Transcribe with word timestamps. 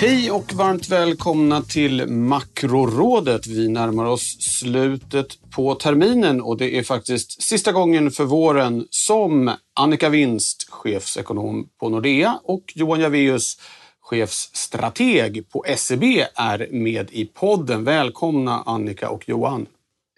Hej 0.00 0.30
och 0.30 0.52
varmt 0.52 0.88
välkomna 0.88 1.62
till 1.62 2.06
Makrorådet. 2.06 3.46
Vi 3.46 3.68
närmar 3.68 4.04
oss 4.04 4.36
slutet 4.40 5.50
på 5.50 5.74
terminen 5.74 6.40
och 6.40 6.56
det 6.56 6.78
är 6.78 6.82
faktiskt 6.82 7.42
sista 7.42 7.72
gången 7.72 8.10
för 8.10 8.24
våren 8.24 8.86
som 8.90 9.50
Annika 9.74 10.08
Winst, 10.08 10.70
chefsekonom 10.70 11.68
på 11.80 11.88
Nordea 11.88 12.40
och 12.44 12.62
Johan 12.74 13.00
Javeus, 13.00 13.58
chefsstrateg 14.00 15.50
på 15.50 15.64
SEB 15.76 16.02
är 16.34 16.68
med 16.70 17.10
i 17.10 17.24
podden. 17.24 17.84
Välkomna 17.84 18.62
Annika 18.66 19.10
och 19.10 19.28
Johan. 19.28 19.66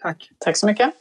Tack. 0.01 0.29
Tack 0.37 0.57
så 0.57 0.65
mycket. 0.65 0.93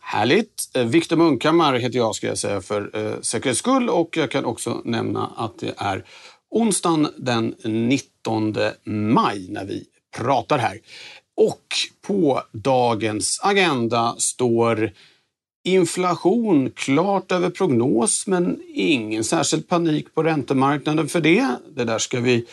Härligt. 0.00 0.76
Viktor 0.84 1.16
Munkhammar 1.16 1.74
heter 1.74 1.98
jag 1.98 2.14
ska 2.14 2.26
jag 2.26 2.38
säga 2.38 2.60
för 2.60 2.90
eh, 2.94 3.20
säkerhets 3.20 3.58
skull 3.58 3.88
och 3.88 4.16
jag 4.16 4.30
kan 4.30 4.44
också 4.44 4.82
nämna 4.84 5.32
att 5.36 5.58
det 5.58 5.74
är 5.76 6.04
onsdagen 6.50 7.08
den 7.16 7.54
19 7.64 8.15
maj 8.84 9.46
när 9.48 9.64
vi 9.64 9.84
pratar 10.16 10.58
här. 10.58 10.78
Och 11.36 11.62
på 12.06 12.42
dagens 12.52 13.40
agenda 13.42 14.14
står 14.18 14.90
inflation 15.64 16.70
klart 16.70 17.32
över 17.32 17.50
prognos 17.50 18.26
men 18.26 18.62
ingen 18.74 19.24
särskild 19.24 19.68
panik 19.68 20.14
på 20.14 20.22
räntemarknaden 20.22 21.08
för 21.08 21.20
det. 21.20 21.48
Det 21.76 21.84
där 21.84 21.98
ska 21.98 22.20
vi 22.20 22.46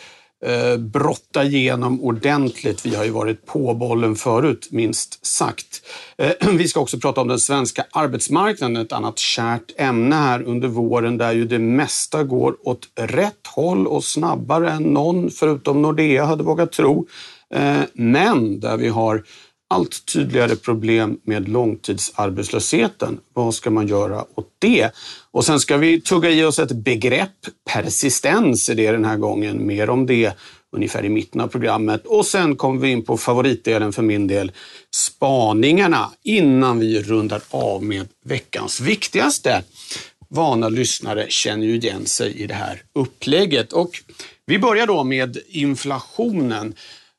Eh, 0.46 0.76
brotta 0.76 1.44
igenom 1.44 2.00
ordentligt. 2.00 2.86
Vi 2.86 2.94
har 2.94 3.04
ju 3.04 3.10
varit 3.10 3.46
på 3.46 3.74
bollen 3.74 4.16
förut, 4.16 4.68
minst 4.70 5.26
sagt. 5.26 5.82
Eh, 6.18 6.32
vi 6.52 6.68
ska 6.68 6.80
också 6.80 6.98
prata 6.98 7.20
om 7.20 7.28
den 7.28 7.38
svenska 7.38 7.84
arbetsmarknaden, 7.90 8.76
ett 8.76 8.92
annat 8.92 9.18
kärt 9.18 9.72
ämne 9.76 10.14
här 10.14 10.42
under 10.42 10.68
våren 10.68 11.18
där 11.18 11.32
ju 11.32 11.44
det 11.44 11.58
mesta 11.58 12.24
går 12.24 12.68
åt 12.68 12.88
rätt 12.96 13.46
håll 13.46 13.86
och 13.86 14.04
snabbare 14.04 14.70
än 14.70 14.82
någon 14.82 15.30
förutom 15.30 15.82
Nordea 15.82 16.24
hade 16.24 16.42
vågat 16.42 16.72
tro. 16.72 17.06
Eh, 17.54 17.80
men 17.92 18.60
där 18.60 18.76
vi 18.76 18.88
har 18.88 19.24
allt 19.70 20.06
tydligare 20.06 20.56
problem 20.56 21.18
med 21.24 21.48
långtidsarbetslösheten. 21.48 23.20
Vad 23.32 23.54
ska 23.54 23.70
man 23.70 23.88
göra 23.88 24.24
åt 24.34 24.48
det? 24.58 24.90
Och 25.30 25.44
sen 25.44 25.60
ska 25.60 25.76
vi 25.76 26.00
tugga 26.00 26.30
i 26.30 26.44
oss 26.44 26.58
ett 26.58 26.72
begrepp. 26.72 27.30
Persistens 27.70 28.68
är 28.68 28.74
det 28.74 28.92
den 28.92 29.04
här 29.04 29.16
gången. 29.16 29.66
Mer 29.66 29.90
om 29.90 30.06
det 30.06 30.32
ungefär 30.76 31.04
i 31.04 31.08
mitten 31.08 31.40
av 31.40 31.48
programmet. 31.48 32.06
Och 32.06 32.26
sen 32.26 32.56
kommer 32.56 32.80
vi 32.80 32.90
in 32.90 33.04
på 33.04 33.16
favoritdelen 33.16 33.92
för 33.92 34.02
min 34.02 34.26
del, 34.26 34.52
spaningarna, 34.94 36.10
innan 36.22 36.78
vi 36.78 37.02
rundar 37.02 37.42
av 37.50 37.84
med 37.84 38.08
veckans 38.24 38.80
viktigaste. 38.80 39.62
Vana 40.28 40.68
lyssnare 40.68 41.26
känner 41.28 41.66
ju 41.66 41.76
igen 41.76 42.06
sig 42.06 42.42
i 42.42 42.46
det 42.46 42.54
här 42.54 42.82
upplägget. 42.94 43.72
Och 43.72 43.90
vi 44.46 44.58
börjar 44.58 44.86
då 44.86 45.04
med 45.04 45.38
inflationen. 45.48 46.74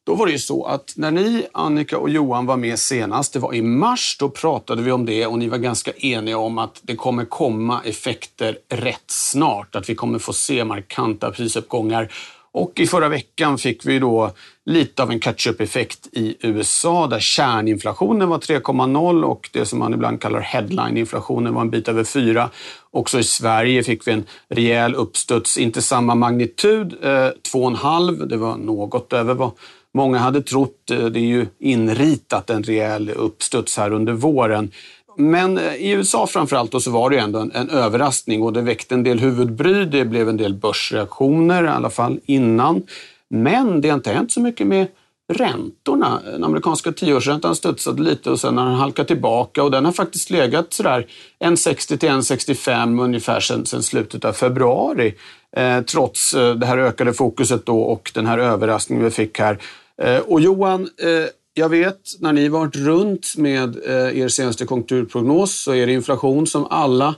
Då 0.05 0.15
var 0.15 0.25
det 0.25 0.31
ju 0.31 0.39
så 0.39 0.65
att 0.65 0.93
när 0.95 1.11
ni, 1.11 1.45
Annika 1.51 1.97
och 1.97 2.09
Johan 2.09 2.45
var 2.45 2.57
med 2.57 2.79
senast, 2.79 3.33
det 3.33 3.39
var 3.39 3.53
i 3.53 3.61
mars, 3.61 4.17
då 4.19 4.29
pratade 4.29 4.81
vi 4.81 4.91
om 4.91 5.05
det 5.05 5.25
och 5.25 5.39
ni 5.39 5.47
var 5.47 5.57
ganska 5.57 5.91
eniga 5.91 6.37
om 6.37 6.57
att 6.57 6.81
det 6.81 6.95
kommer 6.95 7.25
komma 7.25 7.81
effekter 7.85 8.57
rätt 8.69 9.03
snart, 9.07 9.75
att 9.75 9.89
vi 9.89 9.95
kommer 9.95 10.19
få 10.19 10.33
se 10.33 10.65
markanta 10.65 11.31
prisuppgångar. 11.31 12.11
Och 12.51 12.79
i 12.79 12.87
förra 12.87 13.09
veckan 13.09 13.57
fick 13.57 13.85
vi 13.85 13.99
då 13.99 14.31
lite 14.65 15.03
av 15.03 15.11
en 15.11 15.19
catch-up-effekt 15.19 16.07
i 16.11 16.35
USA 16.39 17.07
där 17.07 17.19
kärninflationen 17.19 18.29
var 18.29 18.37
3,0 18.37 19.23
och 19.23 19.49
det 19.53 19.65
som 19.65 19.79
man 19.79 19.93
ibland 19.93 20.21
kallar 20.21 20.39
headline-inflationen 20.39 21.53
var 21.53 21.61
en 21.61 21.69
bit 21.69 21.87
över 21.87 22.03
4. 22.03 22.49
Också 22.91 23.19
i 23.19 23.23
Sverige 23.23 23.83
fick 23.83 24.07
vi 24.07 24.11
en 24.11 24.23
rejäl 24.49 24.95
uppstuds, 24.95 25.57
inte 25.57 25.81
samma 25.81 26.15
magnitud, 26.15 26.93
eh, 27.03 27.09
2,5. 27.53 28.25
Det 28.25 28.37
var 28.37 28.57
något 28.57 29.13
över 29.13 29.33
vad 29.33 29.51
många 29.95 30.17
hade 30.17 30.41
trott. 30.41 30.91
Eh, 30.91 31.05
det 31.05 31.19
är 31.19 31.27
ju 31.27 31.47
inritat 31.59 32.49
en 32.49 32.63
rejäl 32.63 33.09
uppstuds 33.09 33.77
här 33.77 33.93
under 33.93 34.13
våren. 34.13 34.71
Men 35.17 35.57
eh, 35.57 35.75
i 35.75 35.91
USA 35.91 36.27
framförallt 36.27 36.83
så 36.83 36.91
var 36.91 37.09
det 37.09 37.17
ändå 37.17 37.39
en, 37.39 37.51
en, 37.51 37.69
överraskning 37.69 38.43
och 38.43 38.53
det 38.53 38.61
väckte 38.61 38.95
en 38.95 39.03
del 39.03 39.19
huvudbry. 39.19 39.85
Det 39.85 40.05
blev 40.05 40.29
en 40.29 40.37
del 40.37 40.53
börsreaktioner, 40.53 41.63
i 41.63 41.67
alla 41.67 41.89
fall 41.89 42.19
innan. 42.25 42.83
Men 43.29 43.81
det 43.81 43.89
har 43.89 43.95
inte 43.95 44.11
hänt 44.11 44.31
så 44.31 44.39
mycket 44.39 44.67
med 44.67 44.87
räntorna. 45.33 46.21
Den 46.23 46.43
amerikanska 46.43 46.91
tioårsräntan 46.91 47.55
studsade 47.55 48.01
lite 48.01 48.29
och 48.29 48.39
sen 48.39 48.57
har 48.57 48.65
den 48.65 48.75
halkat 48.75 49.07
tillbaka 49.07 49.63
och 49.63 49.71
den 49.71 49.85
har 49.85 49.91
faktiskt 49.91 50.29
legat 50.29 50.73
sådär 50.73 51.05
1,60 51.39 51.97
till 51.97 52.09
1,65 52.09 53.03
ungefär 53.03 53.39
sedan, 53.39 53.65
sedan 53.65 53.83
slutet 53.83 54.25
av 54.25 54.33
februari. 54.33 55.13
Eh, 55.57 55.81
trots 55.81 56.33
eh, 56.33 56.55
det 56.55 56.65
här 56.65 56.77
ökade 56.77 57.13
fokuset 57.13 57.65
då 57.65 57.81
och 57.81 58.11
den 58.13 58.25
här 58.25 58.37
överraskningen 58.37 59.05
vi 59.05 59.11
fick 59.11 59.39
här. 59.39 59.59
Eh, 60.01 60.19
och 60.19 60.41
Johan, 60.41 60.81
eh, 60.81 61.25
jag 61.53 61.69
vet 61.69 61.99
när 62.19 62.33
ni 62.33 62.49
varit 62.49 62.75
runt 62.75 63.37
med 63.37 63.75
eh, 63.85 64.19
er 64.19 64.27
senaste 64.27 64.65
konjunkturprognos 64.65 65.63
så 65.63 65.73
är 65.73 65.87
det 65.87 65.93
inflation 65.93 66.47
som 66.47 66.65
alla 66.65 67.15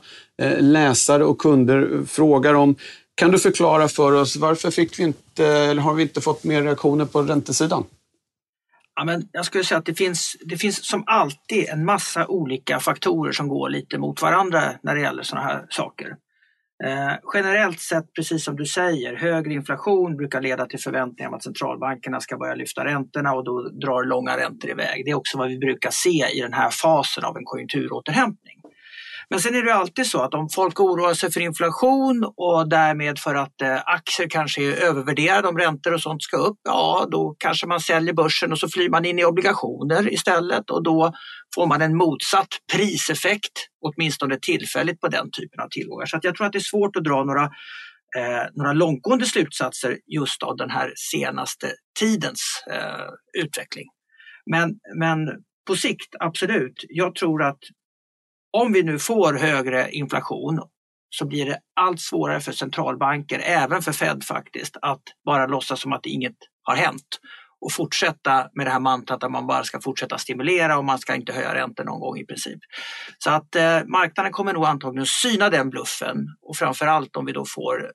läsare 0.60 1.26
och 1.26 1.38
kunder 1.38 2.06
frågar 2.08 2.54
om. 2.54 2.76
Kan 3.16 3.32
du 3.32 3.40
förklara 3.40 3.88
för 3.88 4.12
oss 4.12 4.36
varför 4.36 4.72
fick 4.72 5.00
vi 5.00 5.04
inte, 5.04 5.46
eller 5.46 5.82
har 5.82 5.94
vi 5.94 6.04
inte 6.04 6.22
fått 6.22 6.44
mer 6.44 6.64
reaktioner 6.64 7.06
på 7.06 7.22
räntesidan? 7.22 7.84
Ja, 8.96 9.04
men 9.04 9.30
jag 9.32 9.46
skulle 9.46 9.64
säga 9.64 9.78
att 9.78 9.86
det 9.86 9.94
finns, 9.94 10.38
det 10.46 10.58
finns 10.58 10.86
som 10.86 11.04
alltid 11.06 11.70
en 11.70 11.86
massa 11.86 12.28
olika 12.28 12.80
faktorer 12.80 13.32
som 13.32 13.48
går 13.48 13.70
lite 13.70 13.98
mot 13.98 14.22
varandra 14.22 14.64
när 14.82 14.96
det 14.96 15.02
gäller 15.02 15.24
sådana 15.24 15.48
här 15.48 15.66
saker. 15.70 16.16
Eh, 16.84 17.16
generellt 17.34 17.80
sett, 17.80 18.14
precis 18.14 18.44
som 18.44 18.56
du 18.56 18.66
säger, 18.66 19.16
högre 19.16 19.54
inflation 19.54 20.18
brukar 20.18 20.42
leda 20.42 20.66
till 20.66 20.80
förväntningar 20.80 21.30
om 21.30 21.34
att 21.36 21.44
centralbankerna 21.44 22.20
ska 22.20 22.38
börja 22.38 22.56
lyfta 22.56 22.86
räntorna 22.86 23.34
och 23.34 23.44
då 23.44 23.70
drar 23.70 24.04
långa 24.04 24.38
räntor 24.38 24.72
iväg. 24.72 25.06
Det 25.06 25.12
är 25.12 25.16
också 25.16 25.38
vad 25.38 25.50
vi 25.50 25.58
brukar 25.58 25.90
se 25.92 26.26
i 26.38 26.42
den 26.42 26.54
här 26.54 26.70
fasen 26.70 27.24
av 27.24 27.38
en 27.38 27.46
konjunkturåterhämtning. 27.46 28.57
Men 29.30 29.40
sen 29.40 29.56
är 29.56 29.64
det 29.64 29.74
alltid 29.74 30.06
så 30.06 30.22
att 30.22 30.34
om 30.34 30.50
folk 30.50 30.80
oroar 30.80 31.14
sig 31.14 31.32
för 31.32 31.42
inflation 31.42 32.34
och 32.38 32.70
därmed 32.70 33.20
för 33.20 33.36
att 33.36 33.62
eh, 33.62 33.78
aktier 33.86 34.30
kanske 34.30 34.64
är 34.64 34.72
övervärderade 34.72 35.48
om 35.48 35.58
räntor 35.58 35.94
och 35.94 36.02
sånt 36.02 36.24
ska 36.24 36.38
upp, 36.38 36.58
ja 36.64 37.08
då 37.12 37.36
kanske 37.40 37.68
man 37.68 37.80
säljer 37.80 38.14
börsen 38.14 38.52
och 38.52 38.60
så 38.60 38.70
flyr 38.70 38.90
man 38.90 39.06
in 39.06 39.20
i 39.20 39.26
obligationer 39.26 40.14
istället 40.14 40.70
och 40.70 40.84
då 40.84 41.14
får 41.56 41.68
man 41.68 41.82
en 41.82 41.98
motsatt 41.98 42.48
priseffekt, 42.74 43.54
åtminstone 43.82 44.38
tillfälligt 44.42 45.02
på 45.02 45.08
den 45.08 45.32
typen 45.32 45.60
av 45.60 45.70
tillgångar. 45.70 46.06
Så 46.06 46.20
jag 46.22 46.36
tror 46.36 46.48
att 46.48 46.54
det 46.54 46.60
är 46.60 46.72
svårt 46.72 46.96
att 46.96 47.04
dra 47.04 47.24
några 47.24 47.44
eh, 48.18 48.46
några 48.54 48.74
långtgående 48.74 49.26
slutsatser 49.26 49.98
just 50.08 50.44
av 50.44 50.58
den 50.58 50.70
här 50.70 50.94
senaste 50.96 51.72
tidens 52.00 52.64
eh, 52.72 53.44
utveckling. 53.44 53.86
Men, 54.52 54.70
men 55.00 55.20
på 55.68 55.76
sikt, 55.76 56.16
absolut. 56.20 56.86
Jag 56.90 57.16
tror 57.16 57.44
att 57.44 57.60
om 58.54 58.74
vi 58.74 58.84
nu 58.84 59.00
får 59.00 59.34
högre 59.34 59.92
inflation 59.92 60.62
så 61.10 61.26
blir 61.26 61.46
det 61.46 61.60
allt 61.76 62.02
svårare 62.02 62.40
för 62.40 62.52
centralbanker, 62.52 63.40
även 63.40 63.82
för 63.82 63.92
Fed 63.92 64.24
faktiskt, 64.24 64.78
att 64.82 65.02
bara 65.26 65.48
låtsas 65.48 65.82
som 65.82 65.94
att 65.94 66.06
inget 66.06 66.36
har 66.64 66.76
hänt 66.76 67.20
och 67.62 67.72
fortsätta 67.72 68.50
med 68.54 68.66
det 68.66 68.72
här 68.72 68.80
mantrat 68.80 69.24
att 69.24 69.32
man 69.32 69.48
bara 69.48 69.64
ska 69.64 69.82
fortsätta 69.82 70.18
stimulera 70.18 70.78
och 70.78 70.86
man 70.86 71.00
ska 71.00 71.16
inte 71.16 71.34
höja 71.34 71.56
räntor 71.56 71.84
någon 71.84 72.00
gång 72.00 72.18
i 72.18 72.26
princip. 72.26 72.60
Så 73.18 73.30
att 73.30 73.56
eh, 73.56 73.84
marknaden 73.86 74.32
kommer 74.32 74.54
nog 74.54 74.66
antagligen 74.66 75.06
syna 75.06 75.50
den 75.50 75.70
bluffen 75.70 76.18
och 76.42 76.56
framförallt 76.56 77.16
om 77.16 77.26
vi 77.26 77.32
då 77.32 77.46
får 77.46 77.92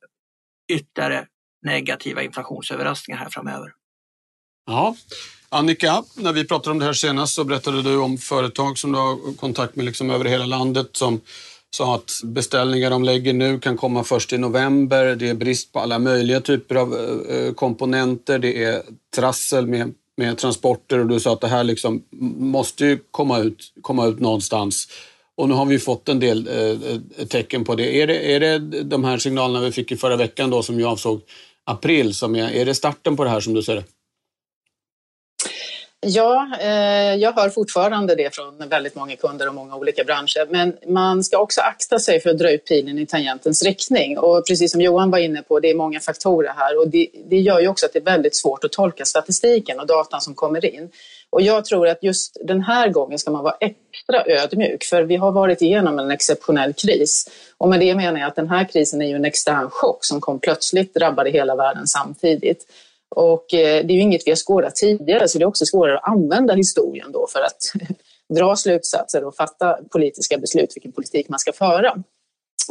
ytterligare 0.73 1.27
negativa 1.67 2.23
inflationsöverraskningar 2.23 3.19
här 3.19 3.29
framöver. 3.31 3.73
Ja, 4.67 4.97
Annika, 5.55 6.05
när 6.15 6.33
vi 6.33 6.45
pratade 6.45 6.71
om 6.71 6.79
det 6.79 6.85
här 6.85 6.93
senast 6.93 7.35
så 7.35 7.45
berättade 7.45 7.83
du 7.83 7.97
om 7.97 8.19
företag 8.19 8.79
som 8.79 8.93
du 8.93 8.99
har 8.99 9.37
kontakt 9.37 9.77
med 9.77 9.85
liksom 9.85 10.11
över 10.11 10.25
hela 10.25 10.47
landet 10.47 10.89
som 10.93 11.21
sa 11.77 11.95
att 11.95 12.11
beställningar 12.25 12.91
de 12.91 13.05
lägger 13.05 13.33
nu 13.33 13.59
kan 13.59 13.77
komma 13.77 14.05
först 14.05 14.33
i 14.33 14.39
november. 14.39 15.17
Det 15.17 15.29
är 15.29 15.35
brist 15.35 15.73
på 15.73 15.81
alla 15.81 15.99
möjliga 15.99 16.41
typer 16.41 16.75
av 16.75 16.95
eh, 16.95 17.37
eh, 17.37 17.53
komponenter. 17.53 18.39
Det 18.39 18.65
är 18.65 18.83
trassel 19.17 19.67
med, 19.67 19.95
med 20.17 20.39
transporter 20.39 20.99
och 20.99 21.07
du 21.07 21.21
sa 21.21 21.33
att 21.33 21.41
det 21.41 21.49
här 21.49 21.65
liksom 21.65 22.03
måste 22.39 22.85
ju 22.85 22.99
komma 23.11 23.39
ut, 23.39 23.73
komma 23.83 24.07
ut 24.07 24.21
någonstans. 24.21 24.89
Och 25.37 25.49
nu 25.49 25.55
har 25.55 25.67
vi 25.67 25.79
fått 25.79 26.09
en 26.09 26.21
del 26.21 26.49
eh, 26.49 26.91
eh, 27.19 27.27
tecken 27.27 27.65
på 27.65 27.75
det. 27.75 28.03
Är, 28.03 28.07
det. 28.07 28.35
är 28.35 28.41
det 28.41 28.59
de 28.83 29.05
här 29.05 29.19
signalerna 29.19 29.65
vi 29.65 29.73
fick 29.73 29.93
i 29.93 29.97
förra 29.97 30.17
veckan 30.17 30.51
då 30.51 30.63
som 30.63 30.81
jag 30.81 30.91
avsåg 30.91 31.21
april 31.65 32.15
som 32.15 32.37
är, 32.37 32.51
är 32.51 32.65
det 32.65 32.75
starten 32.75 33.17
på 33.17 33.25
det 33.25 33.31
här 33.31 33.41
som 33.41 33.55
du 33.55 33.63
ser 33.63 33.75
det? 33.75 33.85
Ja, 36.05 36.49
eh, 36.61 37.15
jag 37.15 37.33
hör 37.33 37.49
fortfarande 37.49 38.15
det 38.15 38.35
från 38.35 38.69
väldigt 38.69 38.95
många 38.95 39.17
kunder 39.17 39.49
och 39.49 39.55
många 39.55 39.77
olika 39.77 40.05
branscher. 40.05 40.47
Men 40.51 40.77
man 40.87 41.25
ska 41.25 41.39
också 41.39 41.61
akta 41.61 41.99
sig 41.99 42.21
för 42.21 42.31
att 42.31 42.39
dra 42.39 42.51
ut 42.51 42.65
pilen 42.65 42.99
i 42.99 43.07
tangentens 43.07 43.63
riktning. 43.63 44.19
Och 44.19 44.47
precis 44.47 44.73
som 44.73 44.81
Johan 44.81 45.11
var 45.11 45.19
inne 45.19 45.43
på, 45.43 45.61
det 45.61 45.71
är 45.71 45.75
många 45.75 46.01
faktorer 46.01 46.53
här 46.57 46.79
och 46.79 46.89
det, 46.89 47.09
det 47.31 47.39
gör 47.39 47.61
ju 47.61 47.69
också 47.69 47.87
att 47.87 47.93
det 47.93 47.99
är 47.99 48.05
väldigt 48.05 48.37
svårt 48.37 48.65
att 48.65 48.73
tolka 48.73 49.05
statistiken 49.05 49.81
och 49.81 49.87
datan 49.87 50.21
som 50.21 50.35
kommer 50.35 50.65
in. 50.65 50.91
Och 51.31 51.43
jag 51.43 51.65
tror 51.65 51.89
att 51.89 52.03
just 52.03 52.37
den 52.45 52.61
här 52.61 52.89
gången 52.89 53.19
ska 53.19 53.31
man 53.31 53.45
vara 53.45 53.57
extra 53.61 54.25
ödmjuk 54.27 54.85
för 54.85 55.03
vi 55.03 55.17
har 55.17 55.33
varit 55.33 55.63
igenom 55.63 55.99
en 55.99 56.11
exceptionell 56.11 56.73
kris. 56.73 57.31
Och 57.59 57.69
med 57.69 57.81
det 57.81 57.95
menar 57.95 58.21
jag 58.21 58.29
att 58.29 58.37
den 58.37 58.49
här 58.49 58.69
krisen 58.69 59.03
är 59.03 59.07
ju 59.07 59.15
en 59.15 59.25
extern 59.25 59.71
chock 59.71 60.05
som 60.05 60.21
kom 60.21 60.41
plötsligt, 60.41 60.95
drabbade 60.95 61.31
hela 61.31 61.57
världen 61.57 61.87
samtidigt. 61.87 62.67
Och 63.15 63.55
eh, 63.55 63.87
det 63.87 63.93
är 63.93 63.97
ju 63.97 64.01
inget 64.01 64.27
vi 64.27 64.31
har 64.31 64.37
skådat 64.37 64.75
tidigare 64.75 65.29
så 65.29 65.39
det 65.39 65.45
är 65.45 65.47
också 65.47 65.67
svårare 65.67 65.99
att 65.99 66.09
använda 66.09 66.55
historien 66.55 67.13
då 67.13 67.27
för 67.33 67.41
att 67.41 67.73
dra 68.37 68.57
slutsatser 68.57 69.25
och 69.25 69.37
fatta 69.37 69.79
politiska 69.93 70.39
beslut 70.39 70.73
vilken 70.77 70.93
politik 70.93 71.29
man 71.29 71.39
ska 71.39 71.53
föra. 71.53 72.03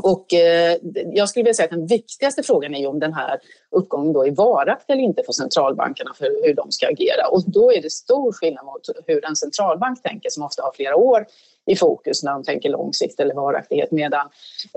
Och 0.03 0.33
eh, 0.33 0.77
jag 1.13 1.29
skulle 1.29 1.43
vilja 1.43 1.53
säga 1.53 1.65
att 1.65 1.71
den 1.71 1.88
viktigaste 1.88 2.43
frågan 2.43 2.75
är 2.75 2.79
ju 2.79 2.88
om 2.88 2.99
den 2.99 3.13
här 3.13 3.39
uppgången 3.71 4.13
då 4.13 4.25
är 4.25 4.31
varaktig 4.31 4.93
eller 4.93 5.03
inte 5.03 5.23
för 5.25 5.33
centralbankerna 5.33 6.13
för 6.17 6.25
hur 6.25 6.53
de 6.53 6.71
ska 6.71 6.88
agera. 6.88 7.27
Och 7.31 7.43
då 7.47 7.73
är 7.73 7.81
det 7.81 7.89
stor 7.89 8.31
skillnad 8.31 8.65
mot 8.65 8.81
hur 9.07 9.25
en 9.25 9.35
centralbank 9.35 10.03
tänker 10.03 10.29
som 10.29 10.43
ofta 10.43 10.63
har 10.63 10.71
flera 10.75 10.95
år 10.95 11.25
i 11.65 11.75
fokus 11.75 12.23
när 12.23 12.31
de 12.31 12.43
tänker 12.43 12.69
långsikt 12.69 13.19
eller 13.19 13.35
varaktighet 13.35 13.91
medan 13.91 14.29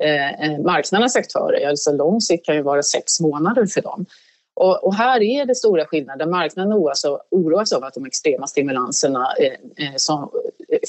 eh, 0.03 0.45
eh 0.45 0.59
marknadens 0.59 1.17
aktörer, 1.17 1.69
alltså 1.69 1.93
långsikt 1.93 2.47
kan 2.47 2.55
ju 2.55 2.63
vara 2.63 2.83
sex 2.83 3.21
månader 3.21 3.67
för 3.67 3.83
dem. 3.83 4.07
Och, 4.55 4.85
och, 4.85 4.95
här 4.95 5.23
är 5.23 5.45
det 5.45 5.55
stora 5.55 5.87
skillnader. 5.87 6.27
Marknaden 6.27 6.73
oroas, 6.73 7.05
oroas 7.31 7.73
av 7.73 7.85
att 7.85 7.95
de 7.95 8.07
extrema 8.07 8.47
stimulanserna 8.47 9.35
eh, 9.41 9.53
eh 9.87 9.93
som 9.97 10.31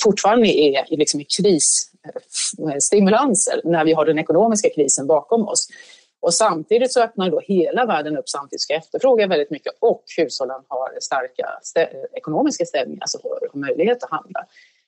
fortfarande 0.03 0.47
är 0.47 0.97
liksom 0.97 1.21
i 1.21 1.23
krisstimulanser 1.23 3.61
eh, 3.63 3.69
när 3.71 3.85
vi 3.85 3.93
har 3.93 4.05
den 4.05 4.19
ekonomiska 4.19 4.69
krisen 4.69 5.07
bakom 5.07 5.47
oss. 5.47 5.67
Och 6.19 6.33
samtidigt 6.33 6.93
så 6.93 7.01
öppnar 7.01 7.29
då 7.29 7.39
hela 7.39 7.85
världen 7.85 8.17
upp 8.17 8.29
samtidigt 8.29 8.61
ska 8.61 8.73
efterfråga 8.73 9.27
väldigt 9.27 9.51
mycket 9.51 9.73
och 9.79 10.03
hushållen 10.17 10.61
har 10.67 10.99
starka 10.99 11.49
ekonomiska 12.13 12.65
ställningar, 12.65 13.01
alltså 13.01 13.19
har 13.23 13.59
möjlighet 13.59 14.03
att 14.03 14.09
handla. 14.09 14.45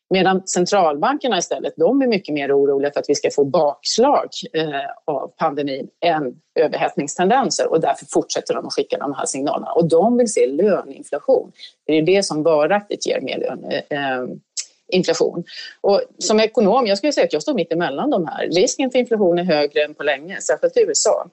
Medan 0.10 0.48
centralbankerna 0.48 1.38
istället, 1.38 1.74
de 1.78 2.02
är 2.02 2.08
mycket 2.08 2.34
mer 2.34 2.58
oroliga 2.58 2.92
för 2.92 3.00
att 3.00 3.10
vi 3.10 3.16
ska 3.16 3.32
få 3.32 3.46
bakslag 3.46 4.30
eh, 4.54 4.70
av 5.06 5.34
pandemin 5.38 5.88
än 6.06 6.36
överhettningstendenser 6.60 7.72
och 7.72 7.82
därför 7.82 8.06
fortsätter 8.06 8.54
de 8.54 8.68
att 8.68 8.74
skicka 8.74 8.98
de 8.98 9.14
här 9.14 9.26
signalerna. 9.26 9.72
Och 9.72 9.90
de 9.90 10.18
vill 10.18 10.34
se 10.34 10.48
löneinflation. 10.48 11.52
Det 11.86 11.94
är 11.94 12.02
det 12.02 12.24
som 12.24 12.44
varaktigt 12.44 13.08
ger 13.08 13.22
mer 13.22 13.38
löneinflation. 13.38 15.38
Eh, 15.38 15.40
eh 15.40 15.44
och 15.82 16.02
som 16.18 16.40
ekonom, 16.40 16.88
jag 16.88 16.98
skulle 16.98 17.14
säga 17.14 17.26
att 17.26 17.34
jag 17.34 17.42
står 17.42 17.54
mitt 17.54 17.72
emellan 17.72 18.10
de 18.10 18.28
här. 18.28 18.48
Risken 18.48 18.92
för 18.92 19.00
inflation 19.00 19.40
är 19.40 19.44
högre 19.44 19.84
än 19.84 19.94
på 19.94 20.04
länge, 20.04 20.42
särskilt 20.42 20.78
i 20.78 20.86
USA. 20.88 21.28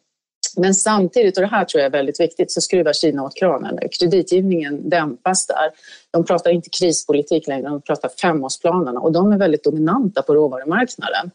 Men 0.56 0.75
samtidigt, 0.75 1.37
och 1.37 1.43
det 1.43 1.49
här 1.49 1.65
tror 1.65 1.81
jag 1.81 1.87
är 1.87 1.91
väldigt 1.91 2.21
viktigt, 2.21 2.53
så 2.53 2.61
skruvar 2.61 2.93
Kina 2.93 3.25
åt 3.25 3.37
kranen. 3.37 3.79
Kreditgivningen 4.01 4.89
dämpas 4.89 5.47
där. 5.47 5.71
De 6.11 6.25
pratar 6.25 6.51
inte 6.51 6.71
krispolitik 6.71 7.47
längre, 7.47 7.69
de 7.69 7.83
pratar 7.83 8.09
femårsplanerna 8.09 9.01
och 9.01 9.12
de 9.12 9.33
är 9.33 9.39
väldigt 9.39 9.65
dominanta 9.65 10.23
på 10.23 10.35
råvarumarknaden. 10.35 11.31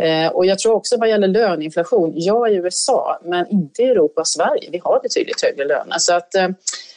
Eh, 0.00 0.28
och 0.28 0.46
jag 0.46 0.58
tror 0.58 0.74
också 0.74 0.96
vad 0.96 1.08
gäller 1.08 1.28
löneinflation, 1.28 2.12
ja 2.14 2.48
i 2.48 2.54
USA, 2.54 3.18
men 3.24 3.46
inte 3.50 3.82
i 3.82 3.86
Europa 3.86 4.20
och 4.20 4.28
Sverige. 4.28 4.68
Vi 4.72 4.78
har 4.84 5.00
betydligt 5.02 5.42
högre 5.42 5.64
löner. 5.64 5.98
Så 5.98 6.14
att, 6.14 6.34
eh, 6.34 6.48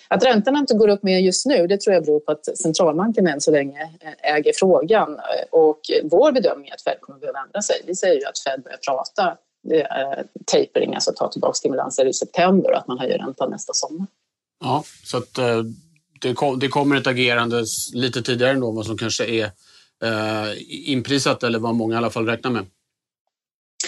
att 0.08 0.26
räntorna 0.26 0.60
inte 0.60 0.74
går 0.74 0.88
upp 0.88 1.04
mer 1.04 1.20
just 1.20 1.46
nu, 1.46 1.68
det 1.68 1.82
tror 1.82 1.94
jag 1.94 2.04
beror 2.04 2.20
på 2.20 2.32
att 2.32 2.58
centralbanken 2.58 3.28
än 3.28 3.42
så 3.42 3.52
länge 3.52 3.82
eh, 3.82 4.36
äger 4.36 4.52
frågan. 4.56 5.20
Och 5.50 5.80
vår 6.04 6.32
bedömning 6.32 6.70
är 6.70 6.74
att 6.74 6.84
Fed 6.84 6.98
kommer 7.00 7.18
att 7.18 7.22
behöva 7.22 7.40
ändra 7.40 7.62
sig. 7.62 7.76
Vi 7.86 7.96
säger 7.96 8.20
ju 8.20 8.26
att 8.26 8.40
Fed 8.40 8.64
börjar 8.64 8.80
prata 8.88 9.38
eh, 9.70 10.24
tapering, 10.46 10.96
alltså 10.96 11.12
ta 11.12 11.32
tillbaka 11.32 11.54
stimulanser 11.54 12.06
i 12.06 12.14
september 12.14 12.72
och 12.72 12.78
att 12.78 12.88
man 12.88 13.00
höjer 13.00 13.18
räntan 13.18 13.52
nästa 13.52 13.74
sommar. 13.74 14.08
Ja, 14.64 14.84
så 15.04 15.18
att 15.18 15.38
eh, 15.38 15.62
det, 16.22 16.34
kom, 16.34 16.60
det, 16.60 16.68
kommer 16.68 16.96
ett 16.96 17.08
agerande 17.08 17.66
lite 17.94 18.22
tidigare 18.22 18.52
än 18.52 18.62
vad 18.62 18.86
som 18.86 18.98
kanske 18.98 19.26
är 19.26 19.46
eh, 20.04 20.54
inprisat 20.68 21.44
eller 21.44 21.60
vad 21.60 21.76
många 21.76 21.96
i 21.96 21.98
alla 21.98 22.10
fall 22.10 22.26
räknar 22.26 22.52
med. 22.52 22.66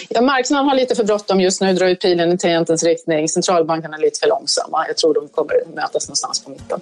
Ja, 0.08 0.20
marknaden 0.22 0.68
har 0.68 0.76
lite 0.76 0.94
för 0.94 1.04
bråttom 1.04 1.40
just 1.40 1.60
nu, 1.60 1.72
drar 1.72 1.86
ut 1.86 2.00
pilen 2.00 2.32
i 2.32 2.38
tangentens 2.38 2.84
riktning. 2.84 3.28
Centralbankerna 3.28 3.96
är 3.96 4.00
lite 4.00 4.18
för 4.20 4.28
långsamma. 4.28 4.86
Jag 4.86 4.96
tror 4.96 5.14
de 5.14 5.28
kommer 5.28 5.74
mötas 5.74 6.08
någonstans 6.08 6.44
på 6.44 6.50
mitten. 6.50 6.80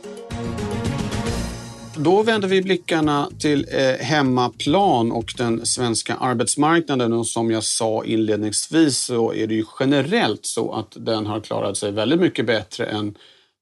Då 1.96 2.22
vänder 2.22 2.48
vi 2.48 2.62
blickarna 2.62 3.30
till 3.38 3.66
eh, 3.70 4.06
hemmaplan 4.06 5.12
och 5.12 5.34
den 5.36 5.66
svenska 5.66 6.14
arbetsmarknaden. 6.14 7.12
Och 7.12 7.26
som 7.26 7.50
jag 7.50 7.64
sa 7.64 8.04
inledningsvis 8.04 8.98
så 8.98 9.34
är 9.34 9.46
det 9.46 9.54
ju 9.54 9.64
generellt 9.80 10.46
så 10.46 10.72
att 10.72 10.96
den 10.96 11.26
har 11.26 11.40
klarat 11.40 11.76
sig 11.76 11.92
väldigt 11.92 12.20
mycket 12.20 12.46
bättre 12.46 12.86
än 12.86 13.14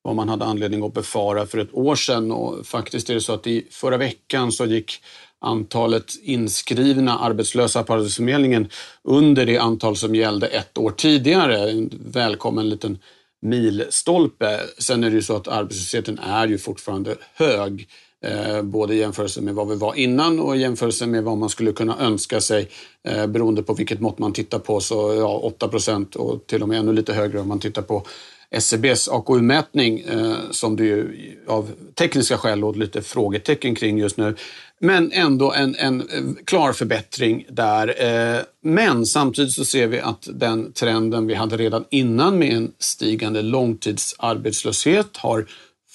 vad 0.03 0.17
man 0.17 0.29
hade 0.29 0.45
anledning 0.45 0.85
att 0.85 0.95
befara 0.95 1.47
för 1.47 1.59
ett 1.59 1.75
år 1.75 1.95
sedan. 1.95 2.33
Och 2.33 2.67
faktiskt 2.67 3.11
är 3.11 3.15
det 3.15 3.21
så 3.21 3.33
att 3.33 3.47
i 3.47 3.67
förra 3.71 3.97
veckan 3.97 4.53
så 4.53 4.67
gick 4.67 4.93
antalet 5.41 6.13
inskrivna 6.23 7.19
arbetslösa 7.19 7.83
på 7.83 7.95
Arbetsförmedlingen 7.95 8.69
under 9.05 9.47
det 9.47 9.59
antal 9.59 9.97
som 9.97 10.15
gällde 10.15 10.47
ett 10.47 10.79
år 10.79 10.91
tidigare. 10.91 11.71
En 11.71 11.91
välkommen 12.07 12.69
liten 12.69 12.99
milstolpe. 13.43 14.61
Sen 14.79 15.05
är 15.05 15.11
det 15.11 15.17
ju 15.17 15.23
så 15.23 15.37
att 15.37 15.49
arbetslösheten 15.49 16.19
är 16.19 16.49
ju 16.49 16.59
fortfarande 16.59 17.17
hög. 17.35 17.89
Eh, 18.25 18.63
både 18.63 18.95
i 18.95 18.99
jämförelse 18.99 19.41
med 19.41 19.55
vad 19.55 19.69
vi 19.69 19.77
var 19.77 19.95
innan 19.95 20.41
och 20.41 20.57
i 20.57 20.61
jämförelse 20.61 21.07
med 21.07 21.25
vad 21.25 21.39
man 21.39 21.49
skulle 21.49 21.73
kunna 21.73 21.99
önska 21.99 22.41
sig 22.41 22.69
eh, 23.09 23.27
beroende 23.27 23.63
på 23.63 23.75
vilket 23.75 24.01
mått 24.01 24.19
man 24.19 24.33
tittar 24.33 24.59
på. 24.59 24.81
Så 24.81 25.15
ja, 25.15 25.39
8 25.39 25.69
procent 25.69 26.17
och 26.17 26.47
till 26.47 26.63
och 26.63 26.69
med 26.69 26.79
ännu 26.79 26.93
lite 26.93 27.13
högre 27.13 27.41
om 27.41 27.49
man 27.49 27.59
tittar 27.59 27.83
på 27.83 28.07
SCBs 28.51 29.09
AKU-mätning 29.09 30.01
eh, 30.01 30.35
som 30.51 30.77
det 30.77 30.85
ju 30.85 31.09
av 31.49 31.71
tekniska 31.95 32.39
skäl 32.39 32.59
låter 32.59 32.81
lite 32.81 33.03
frågetecken 33.03 33.75
kring 33.75 33.99
just 33.99 34.17
nu. 34.17 34.37
Men 34.81 35.13
ändå 35.13 35.53
en, 35.53 35.75
en 35.75 36.01
eh, 36.01 36.07
klar 36.45 36.73
förbättring 36.73 37.47
där. 37.49 38.05
Eh, 38.05 38.41
men 38.63 39.07
samtidigt 39.07 39.53
så 39.53 39.65
ser 39.65 39.87
vi 39.87 40.01
att 40.01 40.29
den 40.33 40.73
trenden 40.73 41.27
vi 41.27 41.35
hade 41.35 41.57
redan 41.57 41.85
innan 41.91 42.39
med 42.39 42.53
en 42.53 42.73
stigande 42.79 43.43
långtidsarbetslöshet 43.43 45.17
har 45.17 45.47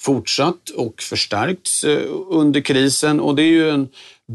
fortsatt 0.06 0.70
och 0.70 1.02
förstärkts 1.02 1.84
eh, 1.84 2.02
under 2.28 2.60
krisen 2.60 3.20
och 3.20 3.34
det 3.34 3.42
är 3.42 3.50
ju 3.50 3.70
en 3.70 3.88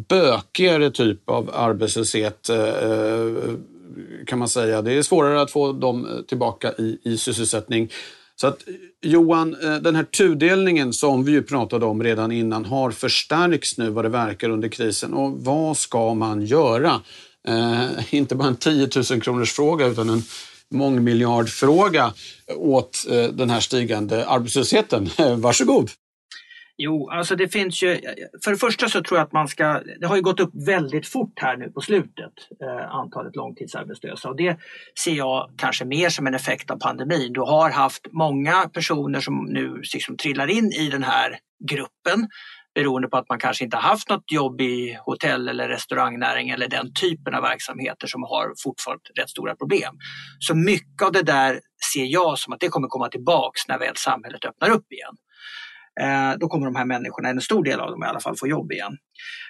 bökigare 0.10 0.92
typ 0.92 1.30
av 1.30 1.50
arbetslöshet 1.54 2.50
eh, 2.50 2.60
eh, 2.60 3.32
kan 4.28 4.40
man 4.40 4.50
säga. 4.50 4.82
Det 4.82 4.94
är 4.94 5.01
svårare 5.01 5.42
att 5.42 5.51
få 5.51 5.72
dem 5.72 6.24
tillbaka 6.28 6.74
i, 6.78 6.98
i 7.04 7.18
sysselsättning. 7.18 7.90
Så 8.36 8.48
att 8.48 8.60
Johan, 9.01 9.58
den 9.82 9.96
här 9.96 10.04
tudelningen 10.04 10.94
som 10.94 11.24
vi 11.24 11.32
ju 11.32 11.44
pratade 11.44 11.86
om 11.86 12.04
redan 12.04 12.32
innan 12.32 12.66
har 12.66 12.92
förstärkts 12.92 13.78
nu 13.78 13.90
vad 13.90 14.06
det 14.06 14.10
verkar 14.10 14.50
under 14.50 14.70
krisen. 14.70 15.13
Och 15.13 15.32
vad 15.44 15.78
ska 15.78 16.13
man 16.13 16.46
göra? 16.46 17.01
Eh, 17.48 18.13
inte 18.13 18.36
bara 18.36 18.48
en 18.48 18.56
10 18.56 18.90
000 19.12 19.22
kronors 19.22 19.51
fråga 19.51 19.88
utan 19.88 20.10
en 20.10 20.24
mångmiljardfråga 20.72 22.13
åt 22.56 23.06
eh, 23.10 23.24
den 23.24 23.50
här 23.50 23.60
stigande 23.60 24.25
arbetslösheten. 24.25 25.10
Varsågod! 25.38 25.90
Jo, 26.84 27.10
alltså 27.10 27.36
det 27.36 27.50
finns 27.50 27.84
ju, 27.84 28.00
för 28.44 28.51
det 28.51 28.58
första 28.58 28.90
så 28.90 29.04
tror 29.04 29.18
jag 29.20 29.25
att 29.25 29.32
man 29.32 29.48
ska, 29.48 29.82
det 30.00 30.08
har 30.08 30.16
ju 30.16 30.22
gått 30.22 30.40
upp 30.40 30.51
väldigt 30.68 31.08
fort 31.08 31.34
här 31.36 31.58
nu 31.58 31.72
på 31.72 31.82
slutet, 31.82 32.34
eh, 32.62 32.96
antalet 32.96 33.36
långtidsarbetslösa 33.36 34.30
och 34.30 34.36
det 34.36 34.58
ser 35.04 35.13
jag 35.13 35.51
kanske 35.58 35.86
mer 35.86 36.10
som 36.10 36.28
en 36.28 36.34
effekt 36.34 36.72
av 36.72 36.78
pandemin. 36.78 37.34
Du 37.34 37.40
har 37.40 37.70
haft 37.70 38.08
många 38.12 38.70
personer 38.74 39.20
som 39.20 39.46
nu 39.50 39.82
liksom 39.94 40.18
trillar 40.18 40.48
in 40.48 40.72
i 40.72 40.90
den 40.90 41.04
här 41.04 41.38
gruppen 41.70 42.28
beroende 42.75 43.08
på 43.08 43.18
att 43.18 43.30
man 43.30 43.40
kanske 43.40 43.63
inte 43.63 43.78
haft 43.78 44.10
något 44.10 44.32
jobb 44.32 44.62
i 44.62 44.98
hotell 45.06 45.50
eller 45.50 45.68
restaurangnäring 45.68 46.50
eller 46.50 46.68
den 46.68 46.94
typen 46.94 47.36
av 47.36 47.42
verksamheter 47.42 48.08
som 48.08 48.24
har 48.24 48.54
fortfarande 48.63 49.04
rätt 49.20 49.30
stora 49.30 49.56
problem. 49.56 49.96
Så 50.40 50.56
mycket 50.56 51.01
av 51.01 51.12
det 51.12 51.24
där 51.24 51.60
ser 51.94 52.06
jag 52.06 52.40
som 52.40 52.54
att 52.54 52.60
det 52.60 52.68
kommer 52.68 52.88
komma 52.88 53.10
tillbaks 53.10 53.68
när 53.68 53.80
väl 53.80 53.96
samhället 53.96 54.46
öppnar 54.46 54.70
upp 54.70 54.92
igen. 54.92 55.16
Eh, 56.01 56.38
då 56.40 56.48
kommer 56.48 56.66
de 56.66 56.75
här 56.75 56.86
människorna, 56.86 57.30
en 57.30 57.42
stor 57.42 57.63
del 57.63 57.80
av 57.80 57.92
dem 57.92 58.04
i 58.04 58.08
alla 58.08 58.20
fall, 58.20 58.36
få 58.38 58.48
jobb 58.48 58.72
igen. 58.72 58.98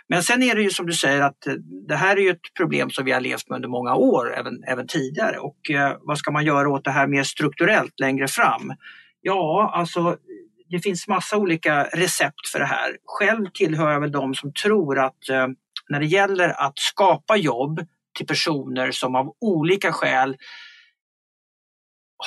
Men 0.10 0.24
sen 0.24 0.44
är 0.44 0.56
det 0.56 0.62
ju 0.62 0.70
som 0.70 0.86
du 0.86 0.94
säger 0.94 1.22
att 1.22 1.48
eh, 1.48 1.54
det 1.88 1.96
här 1.96 2.18
är 2.18 2.22
ju 2.22 2.30
ett 2.30 2.54
problem 2.58 2.90
som 2.90 3.06
vi 3.06 3.12
har 3.12 3.22
levt 3.22 3.50
med 3.50 3.56
under 3.56 3.70
många 3.70 3.96
år, 3.96 4.34
även, 4.38 4.64
även 4.68 4.88
tidigare. 4.88 5.38
Och 5.38 5.72
eh, 5.72 5.98
vad 6.02 6.18
ska 6.18 6.32
man 6.32 6.46
göra 6.46 6.70
åt 6.70 6.86
det 6.86 6.92
här 6.92 7.08
mer 7.08 7.24
strukturellt 7.24 8.00
längre 8.00 8.28
fram? 8.28 8.74
Ja, 9.22 9.72
alltså 9.74 10.18
det 10.72 10.80
finns 10.80 11.08
massa 11.08 11.38
olika 11.38 11.84
recept 11.84 12.48
för 12.52 12.60
det 12.60 12.66
här. 12.66 12.98
Själv 13.06 13.46
tillhör 13.54 13.92
jag 13.92 14.00
väl 14.00 14.12
de 14.12 14.34
som 14.34 14.54
tror 14.54 15.00
att 15.00 15.30
eh, 15.30 15.48
när 15.90 16.00
det 16.00 16.06
gäller 16.06 16.50
att 16.50 16.80
skapa 16.80 17.38
jobb 17.38 17.80
till 18.18 18.28
personer 18.28 18.92
som 18.92 19.16
av 19.16 19.36
olika 19.42 19.92
skäl 19.92 20.38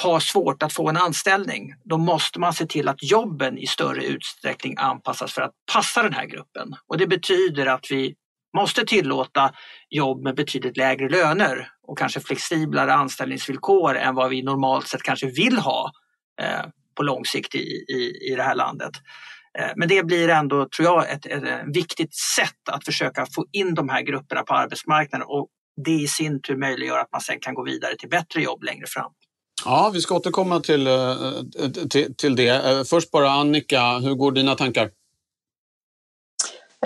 har 0.03 0.21
svårt 0.21 0.63
att 0.63 0.73
få 0.73 0.89
en 0.89 0.97
anställning, 0.97 1.75
då 1.85 1.99
måste 1.99 2.41
man 2.41 2.53
se 2.53 2.67
till 2.67 2.89
att 2.89 3.03
jobben 3.03 3.59
i 3.59 3.67
större 3.67 4.05
utsträckning 4.05 4.75
anpassas 4.79 5.33
för 5.33 5.43
att 5.43 5.53
passa 5.73 6.03
den 6.03 6.13
här 6.13 6.27
gruppen. 6.27 6.75
Och 6.87 6.99
det 6.99 7.07
betyder 7.07 7.67
att 7.67 7.87
vi 7.91 8.15
måste 8.57 8.85
tillåta 8.85 9.55
jobb 9.91 10.23
med 10.23 10.37
betydligt 10.37 10.77
lägre 10.77 11.09
löner 11.09 11.69
och 11.87 11.99
kanske 11.99 12.21
flexiblare 12.21 12.95
anställningsvillkor 12.95 13.97
än 13.97 14.15
vad 14.15 14.31
vi 14.31 14.43
normalt 14.43 14.89
sett 14.89 15.03
kanske 15.03 15.27
vill 15.27 15.59
ha 15.59 15.93
eh, 16.41 16.65
på 16.95 17.03
lång 17.03 17.25
sikt 17.25 17.55
i, 17.55 17.85
i, 17.89 18.33
i 18.33 18.35
det 18.37 18.43
här 18.43 18.55
landet. 18.55 18.93
Eh, 19.59 19.71
men 19.77 19.89
det 19.89 20.07
blir 20.07 20.29
ändå, 20.29 20.69
tror 20.77 20.89
jag, 20.89 21.11
ett, 21.11 21.27
ett, 21.27 21.43
viktigt 21.75 22.15
sätt 22.15 22.69
att 22.71 22.85
försöka 22.85 23.27
få 23.35 23.47
in 23.53 23.75
de 23.75 23.89
här 23.89 24.03
grupperna 24.03 24.43
på 24.43 24.55
arbetsmarknaden 24.55 25.27
och 25.27 25.49
det 25.85 25.91
i 25.91 26.09
sin 26.09 26.43
tur 26.43 26.57
möjliggör 26.57 26.99
att 26.99 27.13
man 27.13 27.21
sen 27.21 27.41
kan 27.41 27.55
gå 27.55 27.63
vidare 27.63 27.97
till 27.97 28.09
bättre 28.09 28.43
jobb 28.43 28.63
längre 28.63 28.87
fram. 28.87 29.13
Ja, 29.65 29.91
vi 29.95 30.01
ska 30.01 30.15
återkomma 30.15 30.61
till, 30.61 30.87
eh, 30.87 30.93
eh, 30.95 31.71
till, 31.91 32.15
till 32.17 32.37
det. 32.37 32.89
Först 32.89 33.11
bara 33.11 33.31
Annika, 33.31 33.99
hur 33.99 34.15
går 34.15 34.33
dina 34.33 34.55
tankar? 34.55 34.91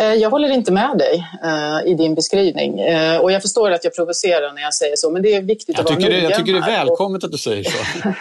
Eh, 0.01 0.15
jag 0.15 0.31
håller 0.31 0.49
inte 0.49 0.73
med 0.73 0.99
dig 0.99 1.27
uh, 1.45 1.91
i 1.91 1.95
din 1.95 2.15
beskrivning 2.15 2.81
uh, 2.81 3.17
och 3.17 3.33
jag 3.33 3.43
förstår 3.43 3.71
att 3.71 3.85
jag 3.85 3.95
provocerar 3.95 4.53
när 4.53 4.63
jag 4.63 4.75
säger 4.75 4.97
så, 4.97 5.11
men 5.11 5.23
det 5.23 5.35
är 5.35 5.43
viktigt 5.43 5.79
jag 5.79 5.85
att 5.85 5.91
vara 5.91 5.99
noggrann. 5.99 6.23
Jag 6.23 6.35
tycker 6.35 6.53
det 6.53 6.59
är 6.59 6.85
välkommet 6.85 7.25
att 7.25 7.33
du 7.33 7.39
säger 7.39 7.65
så. 7.65 7.79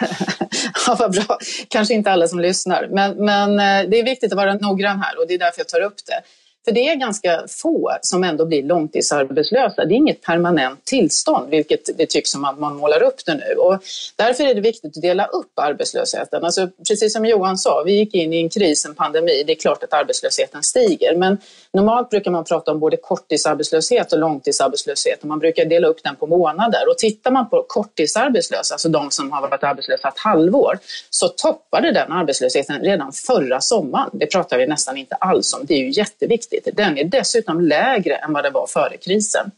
ja, 0.86 0.96
vad 0.98 1.12
bra. 1.12 1.38
Kanske 1.68 1.94
inte 1.94 2.10
alla 2.12 2.28
som 2.28 2.40
lyssnar, 2.40 2.88
men, 2.90 3.24
men 3.24 3.56
det 3.90 3.98
är 3.98 4.04
viktigt 4.04 4.32
att 4.32 4.36
vara 4.36 4.54
noggrann 4.54 5.02
här 5.02 5.18
och 5.18 5.26
det 5.28 5.34
är 5.34 5.38
därför 5.38 5.60
jag 5.60 5.68
tar 5.68 5.80
upp 5.80 5.96
det. 6.06 6.22
För 6.64 6.72
det 6.72 6.88
är 6.88 6.94
ganska 6.96 7.44
få 7.48 7.90
som 8.02 8.24
ändå 8.24 8.46
blir 8.46 8.62
långtidsarbetslösa. 8.62 9.84
Det 9.84 9.94
är 9.94 9.96
inget 9.96 10.22
permanent 10.22 10.84
tillstånd, 10.84 11.50
vilket 11.50 11.98
det 11.98 12.06
tycks 12.06 12.30
som 12.30 12.44
att 12.44 12.58
man 12.58 12.76
målar 12.76 13.02
upp 13.02 13.24
det 13.26 13.34
nu. 13.34 13.54
Och 13.54 13.82
därför 14.16 14.44
är 14.44 14.54
det 14.54 14.60
viktigt 14.60 14.96
att 14.96 15.02
dela 15.02 15.26
upp 15.26 15.58
arbetslösheten. 15.58 16.44
Alltså, 16.44 16.68
precis 16.88 17.12
som 17.12 17.26
Johan 17.26 17.58
sa, 17.58 17.82
vi 17.86 17.92
gick 17.92 18.14
in 18.14 18.32
i 18.32 18.36
en 18.36 18.48
kris, 18.48 18.86
en 18.86 18.94
pandemi. 18.94 19.44
Det 19.46 19.52
är 19.52 19.56
klart 19.56 19.84
att 19.84 19.92
arbetslösheten 19.92 20.62
stiger, 20.62 21.16
men 21.16 21.38
normalt 21.72 22.10
brukar 22.10 22.30
man 22.30 22.44
prata 22.44 22.70
om 22.70 22.80
både 22.80 22.96
korttidsarbetslöshet 22.96 24.12
och 24.12 24.18
långtidsarbetslöshet. 24.18 25.22
Och 25.22 25.28
man 25.28 25.38
brukar 25.38 25.64
dela 25.64 25.88
upp 25.88 26.02
den 26.04 26.16
på 26.16 26.26
månader. 26.26 26.88
Och 26.90 26.98
tittar 26.98 27.30
man 27.30 27.48
på 27.48 27.64
korttidsarbetslösa, 27.68 28.74
alltså 28.74 28.88
de 28.88 29.10
som 29.10 29.32
har 29.32 29.40
varit 29.40 29.64
arbetslösa 29.64 30.08
ett 30.08 30.18
halvår, 30.18 30.78
så 31.10 31.28
toppade 31.28 31.92
den 31.92 32.12
arbetslösheten 32.12 32.80
redan 32.80 33.12
förra 33.12 33.60
sommaren. 33.60 34.10
Det 34.12 34.26
pratar 34.26 34.58
vi 34.58 34.66
nästan 34.66 34.96
inte 34.96 35.14
alls 35.14 35.54
om. 35.54 35.60
Det 35.66 35.74
är 35.74 35.78
ju 35.78 35.90
jätteviktigt 35.90 36.47
viktigt. 36.52 36.76
Den 36.76 36.98
är 36.98 37.04
dessutom 37.04 37.60
lägre 37.60 38.14
än 38.14 38.32
vad 38.32 38.44
det 38.44 38.50
var 38.50 38.66
före 38.66 38.96
krisen. 38.96 39.50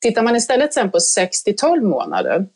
Tittar 0.00 0.22
man 0.22 0.36
istället 0.36 0.74
sen 0.74 0.90
på 0.90 1.00
6 1.00 1.42
till 1.42 1.56
12 1.56 1.82
månader 1.82 2.46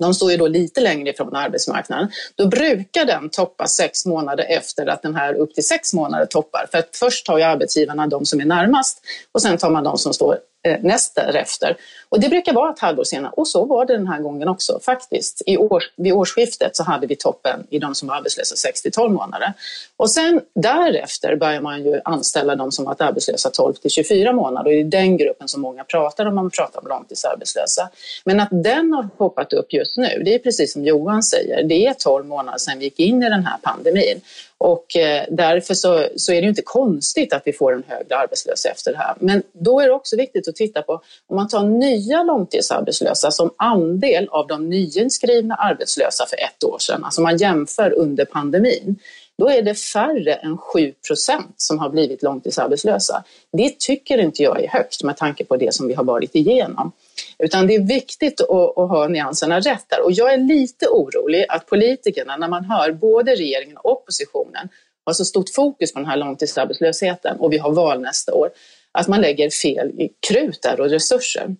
de 0.00 0.14
står 0.14 0.30
ju 0.30 0.36
då 0.36 0.46
lite 0.46 0.80
längre 0.80 1.10
ifrån 1.10 1.36
arbetsmarknaden. 1.36 2.10
Då 2.34 2.46
brukar 2.46 3.04
den 3.04 3.28
toppa 3.28 3.66
sex 3.66 4.06
månader 4.06 4.44
efter 4.48 4.86
att 4.86 5.02
den 5.02 5.14
här 5.14 5.34
upp 5.34 5.54
till 5.54 5.66
sex 5.66 5.94
månader 5.94 6.26
toppar. 6.26 6.66
För 6.70 6.78
att 6.78 6.96
först 6.96 7.26
tar 7.26 7.38
ju 7.38 7.44
arbetsgivarna 7.44 8.06
de 8.06 8.26
som 8.26 8.40
är 8.40 8.44
närmast 8.44 9.00
och 9.32 9.42
sen 9.42 9.58
tar 9.58 9.70
man 9.70 9.84
de 9.84 9.98
som 9.98 10.14
står 10.14 10.38
Eh, 10.66 10.78
näst 10.82 11.14
därefter. 11.14 11.76
Och 12.08 12.20
det 12.20 12.28
brukar 12.28 12.52
vara 12.52 12.72
ett 12.72 12.78
halvår 12.78 13.04
senare 13.04 13.32
och 13.36 13.48
så 13.48 13.64
var 13.64 13.86
det 13.86 13.96
den 13.96 14.06
här 14.06 14.20
gången 14.20 14.48
också 14.48 14.80
faktiskt. 14.82 15.42
I 15.46 15.56
år, 15.56 15.82
vid 15.96 16.12
årsskiftet 16.12 16.76
så 16.76 16.82
hade 16.82 17.06
vi 17.06 17.16
toppen 17.16 17.66
i 17.70 17.78
de 17.78 17.94
som 17.94 18.08
var 18.08 18.16
arbetslösa 18.16 18.54
6-12 18.88 19.08
månader. 19.08 19.52
Och 19.96 20.10
sen 20.10 20.40
därefter 20.54 21.36
börjar 21.36 21.60
man 21.60 21.84
ju 21.84 22.00
anställa 22.04 22.56
de 22.56 22.72
som 22.72 22.84
varit 22.84 23.00
arbetslösa 23.00 23.48
12-24 23.48 24.32
månader 24.32 24.70
och 24.70 24.74
det 24.74 24.80
är 24.80 24.84
den 24.84 25.16
gruppen 25.16 25.48
som 25.48 25.60
många 25.60 25.84
pratar 25.84 26.26
om 26.26 26.34
man 26.34 26.50
pratar 26.50 26.80
om 26.80 26.88
långtidsarbetslösa. 26.88 27.88
Men 28.24 28.40
att 28.40 28.48
den 28.50 28.92
har 28.92 29.08
hoppat 29.18 29.52
upp 29.52 29.72
just 29.72 29.96
nu, 29.96 30.22
det 30.24 30.34
är 30.34 30.38
precis 30.38 30.72
som 30.72 30.84
Johan 30.84 31.22
säger, 31.22 31.62
det 31.62 31.86
är 31.86 31.94
12 31.94 32.26
månader 32.26 32.58
sedan 32.58 32.78
vi 32.78 32.84
gick 32.84 32.98
in 32.98 33.22
i 33.22 33.28
den 33.28 33.44
här 33.44 33.56
pandemin. 33.62 34.20
Och 34.58 34.96
eh, 34.96 35.24
därför 35.30 35.74
så, 35.74 36.08
så, 36.16 36.32
är 36.32 36.42
det 36.42 36.48
inte 36.48 36.62
konstigt 36.62 37.32
att 37.32 37.42
vi 37.44 37.52
får 37.52 37.74
en 37.74 37.84
högre 37.88 38.16
arbetslöshet 38.16 38.72
efter 38.72 38.92
det 38.92 38.98
här. 38.98 39.14
Men 39.20 39.42
då 39.52 39.80
är 39.80 39.86
det 39.86 39.92
också 39.92 40.16
viktigt 40.16 40.48
att 40.48 40.56
titta 40.56 40.82
på 40.82 41.02
om 41.26 41.36
man 41.36 41.48
tar 41.48 41.64
nya 41.64 42.22
långtidsarbetslösa 42.22 43.30
som 43.30 43.50
andel 43.56 44.28
av 44.28 44.46
de 44.46 44.68
nyinskrivna 44.68 45.54
arbetslösa 45.54 46.26
för 46.26 46.36
ett 46.36 46.64
år 46.64 46.78
sedan, 46.78 47.04
alltså 47.04 47.20
man 47.20 47.36
jämför 47.36 47.92
under 47.92 48.24
pandemin, 48.24 48.98
då 49.38 49.48
är 49.48 49.62
det 49.62 49.74
färre 49.74 50.34
än 50.34 50.58
7 50.58 50.92
procent 51.06 51.54
som 51.56 51.78
har 51.78 51.90
blivit 51.90 52.22
långtidsarbetslösa. 52.22 53.24
Det 53.52 53.78
tycker 53.78 54.18
inte 54.18 54.42
jag 54.42 54.64
är 54.64 54.68
högt 54.68 55.02
med 55.02 55.16
tanke 55.16 55.44
på 55.44 55.56
det 55.56 55.74
som 55.74 55.88
vi 55.88 55.94
har 55.94 56.04
varit 56.04 56.34
igenom. 56.34 56.92
Utan 57.38 57.66
det 57.66 57.74
är 57.74 57.80
viktigt 57.80 58.40
att, 58.40 58.50
att 58.50 58.88
ha 58.88 59.08
nyanserna 59.08 59.60
rätt 59.60 59.84
där. 59.88 60.04
Och 60.04 60.12
jag 60.12 60.32
är 60.32 60.38
lite 60.38 60.88
orolig 60.88 61.46
att 61.48 61.66
politikerna, 61.66 62.36
när 62.36 62.48
man 62.48 62.64
hör 62.64 62.92
både 62.92 63.34
regeringen 63.34 63.76
och 63.76 63.92
oppositionen, 63.92 64.68
har 65.06 65.12
så 65.12 65.24
stort 65.24 65.50
fokus 65.50 65.92
på 65.92 65.98
den 65.98 66.08
här 66.08 66.16
långtidsarbetslösheten 66.16 67.36
och 67.36 67.52
vi 67.52 67.58
har 67.58 67.72
val 67.72 68.00
nästa 68.00 68.34
år, 68.34 68.50
att 68.92 69.08
man 69.08 69.20
lägger 69.20 69.50
fel 69.50 69.92
krut 70.28 70.62
där 70.62 70.80
och 70.80 70.90
resurser. 70.90 71.56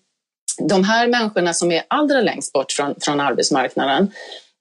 De 0.58 0.84
här 0.84 1.08
människorna 1.08 1.54
som 1.54 1.72
är 1.72 1.82
allra 1.88 2.20
längst 2.20 2.52
bort 2.52 2.72
från, 2.72 2.94
från 3.00 3.20
arbetsmarknaden, 3.20 4.12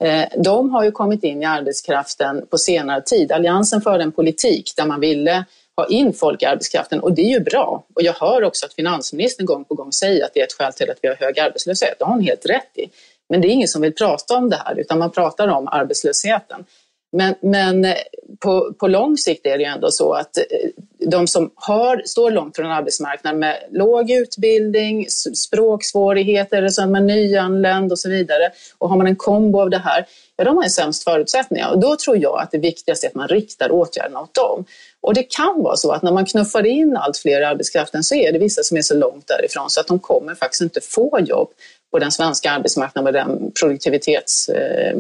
eh, 0.04 0.24
de 0.38 0.70
har 0.70 0.84
ju 0.84 0.92
kommit 0.92 1.24
in 1.24 1.42
i 1.42 1.46
arbetskraften 1.46 2.48
på 2.48 2.58
senare 2.58 3.02
tid. 3.02 3.32
Alliansen 3.32 3.82
förde 3.82 4.04
en 4.04 4.12
politik 4.12 4.74
där 4.78 4.86
man 4.86 5.00
ville 5.00 5.46
ha 5.77 5.88
in 5.88 6.13
folk 6.13 6.41
i 6.41 6.46
arbetskraften 6.46 7.00
och 7.00 7.13
det 7.13 7.22
är 7.22 7.29
ju 7.29 7.39
bra. 7.39 7.86
Och 7.94 8.01
jag 8.01 8.13
hör 8.13 8.44
också 8.44 8.65
att 8.65 8.74
finansministern 8.74 9.46
gång 9.46 9.65
på 9.65 9.75
gång 9.75 9.91
säger 9.91 10.25
att 10.25 10.34
det 10.34 10.39
är 10.39 10.46
ett 10.46 10.53
skäl 10.53 10.74
till 10.74 10.89
att 10.91 10.98
vi 11.01 11.08
har 11.08 11.15
hög 11.15 11.39
arbetslöshet. 11.39 12.00
Det 12.00 12.05
har 12.05 12.12
hon 12.12 12.22
helt 12.22 12.46
rätt 12.46 12.77
i. 12.77 12.89
Men 13.29 13.41
det 13.41 13.48
är 13.48 13.50
ingen 13.50 13.67
som 13.67 13.82
vill 13.82 13.94
prata 13.94 14.36
om 14.36 14.50
det 14.50 14.62
här 14.65 14.79
utan 14.79 15.00
man 15.00 15.12
pratar 15.12 15.48
om 15.48 15.67
arbetslösheten. 15.67 16.65
Men, 17.16 17.36
men 17.42 17.86
eh, 17.86 17.96
på, 18.40 18.74
på 18.80 18.88
lång 18.88 19.18
sikt 19.18 19.46
är 19.46 19.58
det 19.58 19.64
ju 19.64 19.70
ändå 19.70 19.92
så 19.92 20.14
att 20.14 20.38
eh, 20.38 20.44
de 21.08 21.28
som 21.28 21.52
har, 21.56 22.02
står 22.06 22.32
långt 22.32 22.56
från 22.56 22.72
arbetsmarknaden 22.72 23.40
med 23.40 23.58
låg 23.72 24.12
utbildning, 24.12 25.06
språksvårigheter, 25.36 26.68
som 26.68 26.96
är 26.96 27.02
nyanländ 27.02 27.92
och 27.92 28.00
så 28.00 28.10
vidare 28.10 28.52
och 28.78 28.90
har 28.90 28.98
man 28.98 29.08
en 29.08 29.16
kombo 29.16 29.62
av 29.62 29.70
det 29.70 29.78
här, 29.78 30.06
ja 30.36 30.44
de 30.44 30.58
har 30.58 30.64
ju 30.64 30.70
sämst 30.70 31.04
förutsättningar 31.04 31.72
och 31.72 31.80
då 31.80 31.96
tror 31.96 32.18
jag 32.18 32.40
att 32.42 32.52
det 32.52 32.58
viktigaste 32.58 33.08
är 33.08 33.10
att 33.10 33.16
man 33.16 33.28
riktar 33.28 33.72
åtgärderna 33.72 34.22
åt 34.22 34.34
dem. 34.34 34.66
Och 35.02 35.14
det 35.14 35.24
kan 35.24 35.64
vara 35.64 35.76
så 35.76 35.92
att 35.92 36.04
när 36.04 36.12
man 36.12 36.26
knuffar 36.26 36.66
in 36.66 36.98
allt 36.98 37.18
fler 37.18 37.42
i 37.42 37.46
arbetskraften 37.46 38.04
så 38.04 38.16
är 38.16 38.32
det 38.32 38.40
vissa 38.40 38.64
som 38.64 38.78
är 38.78 38.82
så 38.82 38.96
långt 38.96 39.28
därifrån 39.28 39.70
så 39.70 39.80
att 39.80 39.88
de 39.88 40.00
kommer 40.00 40.36
faktiskt 40.36 40.62
inte 40.62 40.82
få 40.82 41.20
jobb 41.20 41.50
på 41.92 42.00
den 42.00 42.12
svenska 42.12 42.52
arbetsmarknaden 42.52 43.04
med 43.04 43.14
den 43.14 43.52
produktivitets... 43.52 44.50
Eh, 44.50 44.96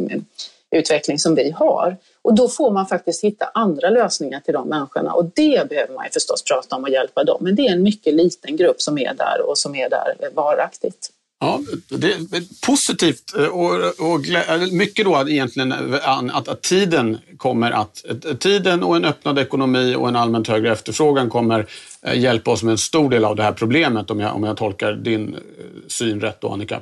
utveckling 0.75 1.19
som 1.19 1.35
vi 1.35 1.51
har. 1.51 1.97
Och 2.21 2.35
då 2.35 2.49
får 2.49 2.71
man 2.71 2.87
faktiskt 2.87 3.23
hitta 3.23 3.45
andra 3.53 3.89
lösningar 3.89 4.39
till 4.39 4.53
de 4.53 4.69
människorna 4.69 5.13
och 5.13 5.25
det 5.35 5.69
behöver 5.69 5.93
man 5.93 6.05
ju 6.05 6.11
förstås 6.11 6.43
prata 6.43 6.75
om 6.75 6.83
och 6.83 6.89
hjälpa 6.89 7.23
dem. 7.23 7.37
Men 7.41 7.55
det 7.55 7.67
är 7.67 7.71
en 7.71 7.83
mycket 7.83 8.13
liten 8.13 8.57
grupp 8.57 8.81
som 8.81 8.97
är 8.97 9.13
där 9.13 9.49
och 9.49 9.57
som 9.57 9.75
är 9.75 9.89
där 9.89 10.15
varaktigt. 10.33 11.09
Ja, 11.39 11.59
det 11.89 12.11
är 12.11 12.65
positivt 12.65 13.31
och, 13.51 14.11
och 14.11 14.19
mycket 14.71 15.05
då 15.05 15.29
egentligen 15.29 15.73
att, 16.31 16.47
att 16.47 16.61
tiden 16.61 17.17
kommer 17.37 17.71
att... 17.71 18.05
Tiden 18.39 18.83
och 18.83 18.95
en 18.95 19.05
öppnad 19.05 19.39
ekonomi 19.39 19.95
och 19.95 20.07
en 20.07 20.15
allmänt 20.15 20.47
högre 20.47 20.71
efterfrågan 20.71 21.29
kommer 21.29 21.67
eh, 22.01 22.19
hjälpa 22.19 22.51
oss 22.51 22.63
med 22.63 22.71
en 22.71 22.77
stor 22.77 23.09
del 23.09 23.25
av 23.25 23.35
det 23.35 23.43
här 23.43 23.51
problemet 23.51 24.11
om 24.11 24.19
jag, 24.19 24.35
om 24.35 24.43
jag 24.43 24.57
tolkar 24.57 24.93
din 24.93 25.33
eh, 25.33 25.39
syn 25.87 26.21
rätt 26.21 26.41
då, 26.41 26.49
Annika. 26.49 26.81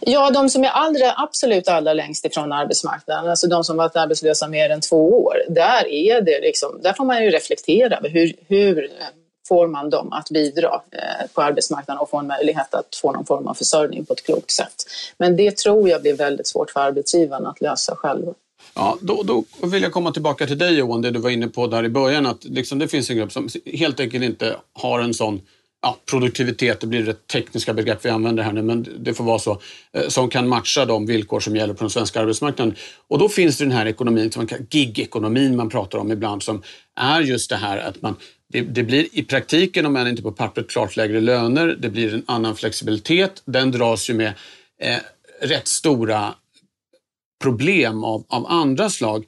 Ja, 0.00 0.30
de 0.30 0.48
som 0.48 0.64
är 0.64 0.68
allra, 0.68 1.14
absolut 1.16 1.68
allra 1.68 1.92
längst 1.92 2.24
ifrån 2.24 2.52
arbetsmarknaden, 2.52 3.30
alltså 3.30 3.46
de 3.46 3.64
som 3.64 3.76
varit 3.76 3.96
arbetslösa 3.96 4.48
mer 4.48 4.70
än 4.70 4.80
två 4.80 5.24
år, 5.24 5.36
där, 5.48 5.88
är 5.88 6.20
det 6.20 6.40
liksom, 6.40 6.80
där 6.82 6.92
får 6.92 7.04
man 7.04 7.24
ju 7.24 7.30
reflektera 7.30 7.96
över 7.96 8.08
hur, 8.08 8.32
hur 8.48 8.84
eh, 8.84 8.90
får 9.48 9.68
man 9.68 9.90
dem 9.90 10.12
att 10.12 10.30
bidra 10.30 10.82
eh, 10.90 11.30
på 11.34 11.42
arbetsmarknaden 11.42 12.00
och 12.00 12.10
få 12.10 12.18
en 12.18 12.26
möjlighet 12.26 12.74
att 12.74 12.96
få 13.02 13.12
någon 13.12 13.26
form 13.26 13.46
av 13.46 13.54
försörjning 13.54 14.04
på 14.04 14.12
ett 14.12 14.24
klokt 14.24 14.50
sätt. 14.50 14.74
Men 15.18 15.36
det 15.36 15.56
tror 15.56 15.88
jag 15.88 16.02
blir 16.02 16.14
väldigt 16.14 16.46
svårt 16.46 16.70
för 16.70 16.80
arbetsgivarna 16.80 17.48
att 17.50 17.60
lösa 17.60 17.96
själva. 17.96 18.34
Ja, 18.74 18.98
då, 19.00 19.22
då 19.22 19.44
vill 19.66 19.82
jag 19.82 19.92
komma 19.92 20.12
tillbaka 20.12 20.46
till 20.46 20.58
dig 20.58 20.74
Johan, 20.74 21.02
det 21.02 21.10
du 21.10 21.18
var 21.18 21.30
inne 21.30 21.48
på 21.48 21.66
där 21.66 21.84
i 21.84 21.88
början, 21.88 22.26
att 22.26 22.44
liksom 22.44 22.78
det 22.78 22.88
finns 22.88 23.10
en 23.10 23.16
grupp 23.16 23.32
som 23.32 23.48
helt 23.64 24.00
enkelt 24.00 24.24
inte 24.24 24.56
har 24.72 25.00
en 25.00 25.14
sån 25.14 25.40
ja, 25.84 25.98
produktivitet, 26.10 26.80
det 26.80 26.86
blir 26.86 27.02
det 27.02 27.26
tekniska 27.26 27.74
begrepp 27.74 28.04
vi 28.04 28.10
använder 28.10 28.42
här 28.42 28.52
nu, 28.52 28.62
men 28.62 28.86
det 28.98 29.14
får 29.14 29.24
vara 29.24 29.38
så, 29.38 29.60
eh, 29.92 30.08
som 30.08 30.30
kan 30.30 30.48
matcha 30.48 30.84
de 30.84 31.06
villkor 31.06 31.40
som 31.40 31.56
gäller 31.56 31.74
på 31.74 31.80
den 31.80 31.90
svenska 31.90 32.20
arbetsmarknaden. 32.20 32.74
Och 33.08 33.18
då 33.18 33.28
finns 33.28 33.58
det 33.58 33.64
den 33.64 33.72
här 33.72 33.86
ekonomin, 33.86 34.32
som 34.32 34.46
man 34.50 34.66
gig-ekonomin 34.70 35.56
man 35.56 35.68
pratar 35.68 35.98
om 35.98 36.12
ibland, 36.12 36.42
som 36.42 36.62
är 36.96 37.20
just 37.20 37.50
det 37.50 37.56
här 37.56 37.78
att 37.78 38.02
man 38.02 38.16
det, 38.48 38.60
det, 38.60 38.82
blir 38.82 39.06
i 39.12 39.22
praktiken, 39.24 39.86
om 39.86 39.96
än 39.96 40.08
inte 40.08 40.22
på 40.22 40.32
pappret, 40.32 40.70
klart 40.70 40.96
lägre 40.96 41.20
löner. 41.20 41.76
Det 41.78 41.88
blir 41.88 42.14
en 42.14 42.24
annan 42.26 42.56
flexibilitet. 42.56 43.42
Den 43.44 43.70
dras 43.70 44.10
ju 44.10 44.14
med 44.14 44.32
eh, 44.80 44.98
rätt 45.40 45.68
stora 45.68 46.34
problem 47.42 48.04
av, 48.04 48.24
av 48.28 48.46
andra 48.46 48.90
slag. 48.90 49.24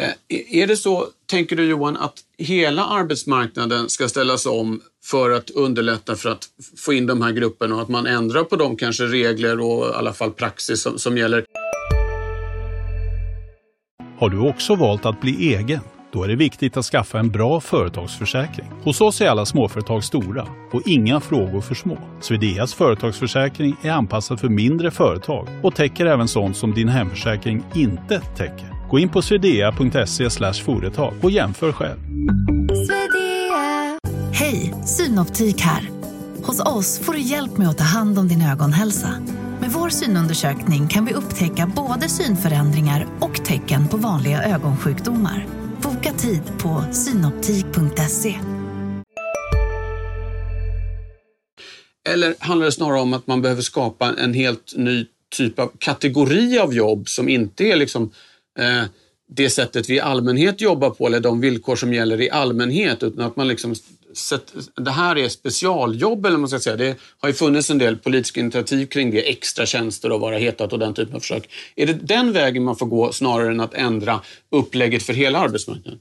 Eh, 0.00 0.62
är 0.62 0.66
det 0.66 0.76
så, 0.76 1.06
tänker 1.26 1.56
du 1.56 1.64
Johan, 1.64 1.96
att 1.96 2.14
hela 2.38 2.84
arbetsmarknaden 2.84 3.88
ska 3.88 4.08
ställas 4.08 4.46
om 4.46 4.80
för 5.04 5.30
att 5.30 5.50
underlätta 5.50 6.16
för 6.16 6.30
att 6.30 6.48
få 6.76 6.92
in 6.92 7.06
de 7.06 7.22
här 7.22 7.32
grupperna 7.32 7.74
och 7.74 7.82
att 7.82 7.88
man 7.88 8.06
ändrar 8.06 8.44
på 8.44 8.56
de 8.56 8.76
kanske 8.76 9.04
regler 9.04 9.60
och 9.60 9.86
i 9.86 9.92
alla 9.94 10.12
fall 10.12 10.30
praxis 10.30 10.82
som, 10.82 10.98
som 10.98 11.18
gäller? 11.18 11.44
Har 14.18 14.28
du 14.28 14.38
också 14.38 14.74
valt 14.74 15.06
att 15.06 15.20
bli 15.20 15.54
egen? 15.54 15.80
Då 16.12 16.24
är 16.24 16.28
det 16.28 16.36
viktigt 16.36 16.76
att 16.76 16.84
skaffa 16.84 17.18
en 17.18 17.30
bra 17.30 17.60
företagsförsäkring. 17.60 18.66
Hos 18.82 19.00
oss 19.00 19.20
är 19.20 19.28
alla 19.28 19.46
småföretag 19.46 20.04
stora 20.04 20.48
och 20.72 20.82
inga 20.86 21.20
frågor 21.20 21.60
för 21.60 21.74
små. 21.74 21.98
Swedeas 22.20 22.74
företagsförsäkring 22.74 23.76
är 23.82 23.90
anpassad 23.90 24.40
för 24.40 24.48
mindre 24.48 24.90
företag 24.90 25.48
och 25.62 25.74
täcker 25.74 26.06
även 26.06 26.28
sånt 26.28 26.56
som 26.56 26.74
din 26.74 26.88
hemförsäkring 26.88 27.64
inte 27.74 28.20
täcker. 28.20 28.79
Gå 28.90 28.98
in 28.98 29.08
på 29.08 29.22
swedea.se 29.22 30.30
företag 30.64 31.14
och 31.22 31.30
jämför 31.30 31.72
själv. 31.72 31.98
Hej, 34.32 34.74
Synoptik 34.86 35.60
här. 35.60 35.90
Hos 36.42 36.60
oss 36.60 36.98
får 36.98 37.12
du 37.12 37.20
hjälp 37.20 37.58
med 37.58 37.68
att 37.68 37.78
ta 37.78 37.84
hand 37.84 38.18
om 38.18 38.28
din 38.28 38.42
ögonhälsa. 38.42 39.14
Med 39.60 39.70
vår 39.70 39.88
synundersökning 39.88 40.88
kan 40.88 41.04
vi 41.04 41.14
upptäcka 41.14 41.72
både 41.76 42.08
synförändringar 42.08 43.06
och 43.20 43.44
tecken 43.44 43.88
på 43.88 43.96
vanliga 43.96 44.42
ögonsjukdomar. 44.42 45.46
Boka 45.82 46.12
tid 46.12 46.42
på 46.58 46.84
synoptik.se. 46.92 48.38
Eller 52.08 52.34
handlar 52.38 52.66
det 52.66 52.72
snarare 52.72 53.00
om 53.00 53.12
att 53.12 53.26
man 53.26 53.42
behöver 53.42 53.62
skapa 53.62 54.14
en 54.18 54.34
helt 54.34 54.72
ny 54.76 55.06
typ 55.36 55.58
av 55.58 55.72
kategori 55.78 56.58
av 56.58 56.74
jobb 56.74 57.08
som 57.08 57.28
inte 57.28 57.64
är 57.64 57.76
liksom 57.76 58.10
Eh, 58.58 58.84
det 59.28 59.50
sättet 59.50 59.90
vi 59.90 59.94
i 59.94 60.00
allmänhet 60.00 60.60
jobbar 60.60 60.90
på 60.90 61.06
eller 61.06 61.20
de 61.20 61.40
villkor 61.40 61.76
som 61.76 61.94
gäller 61.94 62.20
i 62.20 62.30
allmänhet 62.30 63.02
utan 63.02 63.24
att 63.24 63.36
man 63.36 63.48
liksom 63.48 63.74
sett, 64.14 64.54
det 64.76 64.90
här 64.90 65.18
är 65.18 65.28
specialjobb 65.28 66.26
eller 66.26 66.38
man 66.38 66.48
ska 66.48 66.58
säga. 66.58 66.76
Det 66.76 66.96
har 67.20 67.28
ju 67.28 67.32
funnits 67.34 67.70
en 67.70 67.78
del 67.78 67.96
politiska 67.96 68.40
initiativ 68.40 68.86
kring 68.86 69.10
det, 69.10 69.30
extra 69.30 69.66
tjänster 69.66 70.12
och 70.12 70.20
vara 70.20 70.38
hetat 70.38 70.72
och 70.72 70.78
den 70.78 70.94
typen 70.94 71.14
av 71.14 71.20
försök. 71.20 71.50
Är 71.76 71.86
det 71.86 71.92
den 71.92 72.32
vägen 72.32 72.64
man 72.64 72.76
får 72.76 72.86
gå 72.86 73.12
snarare 73.12 73.50
än 73.50 73.60
att 73.60 73.74
ändra 73.74 74.20
upplägget 74.50 75.02
för 75.02 75.12
hela 75.12 75.38
arbetsmarknaden? 75.38 76.00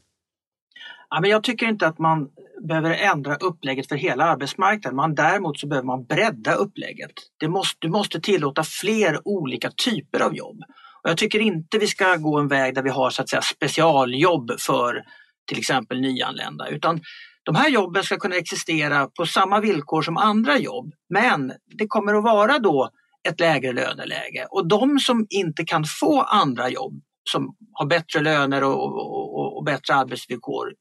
Ja, 1.09 1.21
men 1.21 1.29
jag 1.29 1.43
tycker 1.43 1.65
inte 1.67 1.87
att 1.87 1.99
man 1.99 2.27
behöver 2.67 2.91
ändra 2.91 3.35
upplägget 3.35 3.87
för 3.87 3.95
hela 3.95 4.23
arbetsmarknaden. 4.23 4.95
Man, 4.95 5.15
däremot 5.15 5.59
så 5.59 5.67
behöver 5.67 5.85
man 5.85 6.05
bredda 6.05 6.53
upplägget. 6.53 7.11
Det 7.39 7.47
måste, 7.47 7.77
du 7.79 7.89
måste 7.89 8.21
tillåta 8.21 8.63
fler 8.63 9.27
olika 9.27 9.71
typer 9.71 10.19
av 10.19 10.35
jobb. 10.35 10.63
Och 11.03 11.09
jag 11.09 11.17
tycker 11.17 11.39
inte 11.39 11.77
vi 11.77 11.87
ska 11.87 12.15
gå 12.15 12.39
en 12.39 12.47
väg 12.47 12.75
där 12.75 12.83
vi 12.83 12.89
har 12.89 13.09
så 13.09 13.21
att 13.21 13.29
säga, 13.29 13.41
specialjobb 13.41 14.51
för 14.59 15.03
till 15.47 15.59
exempel 15.59 16.01
nyanlända 16.01 16.67
utan 16.67 17.01
de 17.43 17.55
här 17.55 17.69
jobben 17.69 18.03
ska 18.03 18.17
kunna 18.17 18.35
existera 18.35 19.07
på 19.07 19.25
samma 19.25 19.59
villkor 19.59 20.01
som 20.01 20.17
andra 20.17 20.57
jobb 20.57 20.93
men 21.13 21.53
det 21.77 21.87
kommer 21.87 22.13
att 22.13 22.23
vara 22.23 22.59
då 22.59 22.89
ett 23.29 23.39
lägre 23.39 23.73
löneläge 23.73 24.47
och 24.49 24.67
de 24.67 24.99
som 24.99 25.25
inte 25.29 25.65
kan 25.65 25.83
få 25.99 26.21
andra 26.21 26.69
jobb 26.69 27.01
som 27.31 27.55
har 27.73 27.85
bättre 27.85 28.19
löner 28.19 28.63
och, 28.63 28.83
och, 28.83 29.57
och 29.57 29.63
bättre 29.63 29.95
arbetsvillkor 29.95 30.73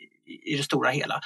i 0.47 0.57
det 0.57 0.63
stora 0.63 0.91
hela. 0.91 1.21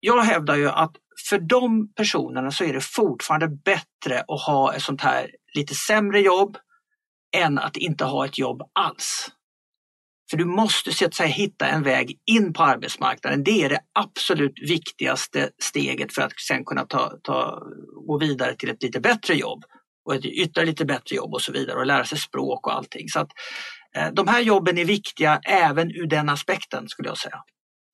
Jag 0.00 0.22
hävdar 0.22 0.56
ju 0.56 0.68
att 0.68 0.92
för 1.28 1.38
de 1.38 1.92
personerna 1.94 2.50
så 2.50 2.64
är 2.64 2.72
det 2.72 2.84
fortfarande 2.84 3.48
bättre 3.48 4.20
att 4.28 4.40
ha 4.46 4.74
ett 4.74 4.82
sånt 4.82 5.00
här 5.00 5.30
lite 5.54 5.74
sämre 5.74 6.20
jobb 6.20 6.56
än 7.36 7.58
att 7.58 7.76
inte 7.76 8.04
ha 8.04 8.24
ett 8.24 8.38
jobb 8.38 8.62
alls. 8.72 9.30
För 10.30 10.36
du 10.36 10.44
måste 10.44 10.92
så 10.92 11.06
att 11.06 11.14
säga, 11.14 11.28
hitta 11.28 11.66
en 11.66 11.82
väg 11.82 12.18
in 12.26 12.52
på 12.52 12.62
arbetsmarknaden. 12.62 13.44
Det 13.44 13.64
är 13.64 13.68
det 13.68 13.80
absolut 13.92 14.58
viktigaste 14.68 15.50
steget 15.62 16.14
för 16.14 16.22
att 16.22 16.32
sen 16.48 16.64
kunna 16.64 16.84
ta, 16.84 17.12
ta, 17.22 17.62
gå 18.06 18.18
vidare 18.18 18.56
till 18.56 18.70
ett 18.70 18.82
lite 18.82 19.00
bättre 19.00 19.34
jobb 19.34 19.64
och 20.04 20.14
ett 20.14 20.24
ytterligare 20.24 20.66
lite 20.66 20.84
bättre 20.84 21.16
jobb 21.16 21.34
och 21.34 21.42
så 21.42 21.52
vidare 21.52 21.78
och 21.78 21.86
lära 21.86 22.04
sig 22.04 22.18
språk 22.18 22.66
och 22.66 22.74
allting. 22.74 23.08
Så 23.08 23.20
att, 23.20 23.28
eh, 23.96 24.08
de 24.12 24.28
här 24.28 24.40
jobben 24.40 24.78
är 24.78 24.84
viktiga 24.84 25.40
även 25.44 25.90
ur 25.90 26.06
den 26.06 26.28
aspekten 26.28 26.88
skulle 26.88 27.08
jag 27.08 27.18
säga. 27.18 27.42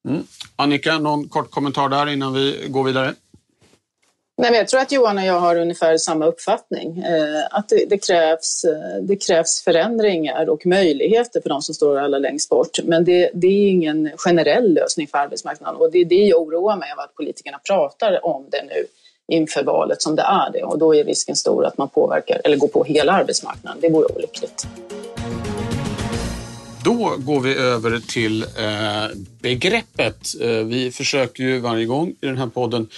Mm. 0.09 0.23
Annika, 0.57 0.99
någon 0.99 1.29
kort 1.29 1.51
kommentar 1.51 1.89
där 1.89 2.07
innan 2.07 2.33
vi 2.33 2.67
går 2.69 2.85
vidare? 2.85 3.15
Nej, 4.37 4.51
men 4.51 4.59
jag 4.59 4.69
tror 4.69 4.81
att 4.81 4.93
Johan 4.93 5.19
och 5.19 5.25
jag 5.25 5.41
har 5.41 5.57
ungefär 5.57 5.97
samma 5.97 6.27
uppfattning. 6.27 6.99
Eh, 6.99 7.45
att 7.51 7.69
det, 7.69 7.85
det, 7.89 7.99
krävs, 7.99 8.65
eh, 8.65 9.03
det 9.03 9.17
krävs 9.17 9.63
förändringar 9.63 10.49
och 10.49 10.67
möjligheter 10.67 11.41
för 11.41 11.49
de 11.49 11.63
som 11.63 11.75
står 11.75 11.99
allra 11.99 12.19
längst 12.19 12.49
bort. 12.49 12.79
Men 12.85 13.05
det, 13.05 13.31
det 13.35 13.47
är 13.47 13.71
ingen 13.71 14.11
generell 14.17 14.75
lösning 14.75 15.07
för 15.07 15.19
arbetsmarknaden 15.19 15.81
och 15.81 15.93
det 15.93 15.99
är 15.99 16.05
det 16.05 16.15
jag 16.15 16.43
oroar 16.43 16.77
mig 16.77 16.93
över 16.93 17.03
att 17.03 17.15
politikerna 17.15 17.59
pratar 17.59 18.27
om 18.27 18.47
det 18.51 18.63
nu 18.63 18.87
inför 19.29 19.65
valet 19.65 20.03
som 20.03 20.17
det 20.17 20.23
är 20.23 20.51
det. 20.53 20.63
Och 20.63 20.79
då 20.79 20.95
är 20.95 21.05
risken 21.05 21.37
stor 21.37 21.67
att 21.67 21.79
man 21.79 21.89
påverkar 21.89 22.41
eller 22.45 22.57
går 22.57 22.69
på 22.69 22.85
hela 22.85 23.13
arbetsmarknaden. 23.13 23.81
Det 23.81 23.89
vore 23.89 24.07
olyckligt. 24.17 24.67
Då 26.85 27.15
går 27.19 27.41
vi 27.41 27.57
över 27.57 28.01
till 28.09 28.43
eh, 28.43 29.17
begreppet. 29.43 30.41
Eh, 30.41 30.49
vi 30.49 30.91
försöker 30.91 31.43
ju 31.43 31.59
varje 31.59 31.87
gång 31.87 32.09
i 32.21 32.27
den 32.27 32.39
här 32.39 32.47
podden 32.47 32.89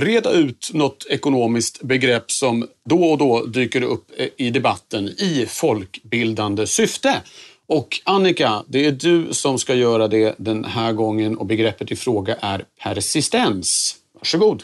reda 0.00 0.30
ut 0.30 0.70
något 0.72 1.06
ekonomiskt 1.10 1.82
begrepp 1.82 2.30
som 2.30 2.68
då 2.84 3.04
och 3.04 3.18
då 3.18 3.44
dyker 3.44 3.82
upp 3.82 4.10
eh, 4.16 4.28
i 4.36 4.50
debatten 4.50 5.08
i 5.08 5.46
folkbildande 5.48 6.66
syfte. 6.66 7.22
Och 7.66 8.00
Annika, 8.04 8.62
det 8.68 8.86
är 8.86 8.92
du 8.92 9.34
som 9.34 9.58
ska 9.58 9.74
göra 9.74 10.08
det 10.08 10.34
den 10.38 10.64
här 10.64 10.92
gången 10.92 11.36
och 11.36 11.46
begreppet 11.46 11.90
i 11.90 11.96
fråga 11.96 12.36
är 12.40 12.64
persistens. 12.82 13.96
Varsågod. 14.14 14.62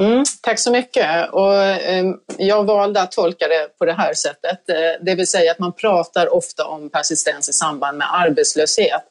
Mm, 0.00 0.24
tack 0.42 0.58
så 0.58 0.70
mycket. 0.72 1.30
Och, 1.32 1.54
eh, 1.62 2.04
jag 2.38 2.64
valde 2.64 3.02
att 3.02 3.12
tolka 3.12 3.48
det 3.48 3.78
på 3.78 3.84
det 3.84 3.92
här 3.92 4.14
sättet. 4.14 4.68
Eh, 4.68 5.04
det 5.04 5.14
vill 5.14 5.26
säga 5.26 5.50
att 5.50 5.58
man 5.58 5.72
pratar 5.72 6.34
ofta 6.34 6.66
om 6.66 6.90
persistens 6.90 7.48
i 7.48 7.52
samband 7.52 7.98
med 7.98 8.14
arbetslöshet 8.14 9.02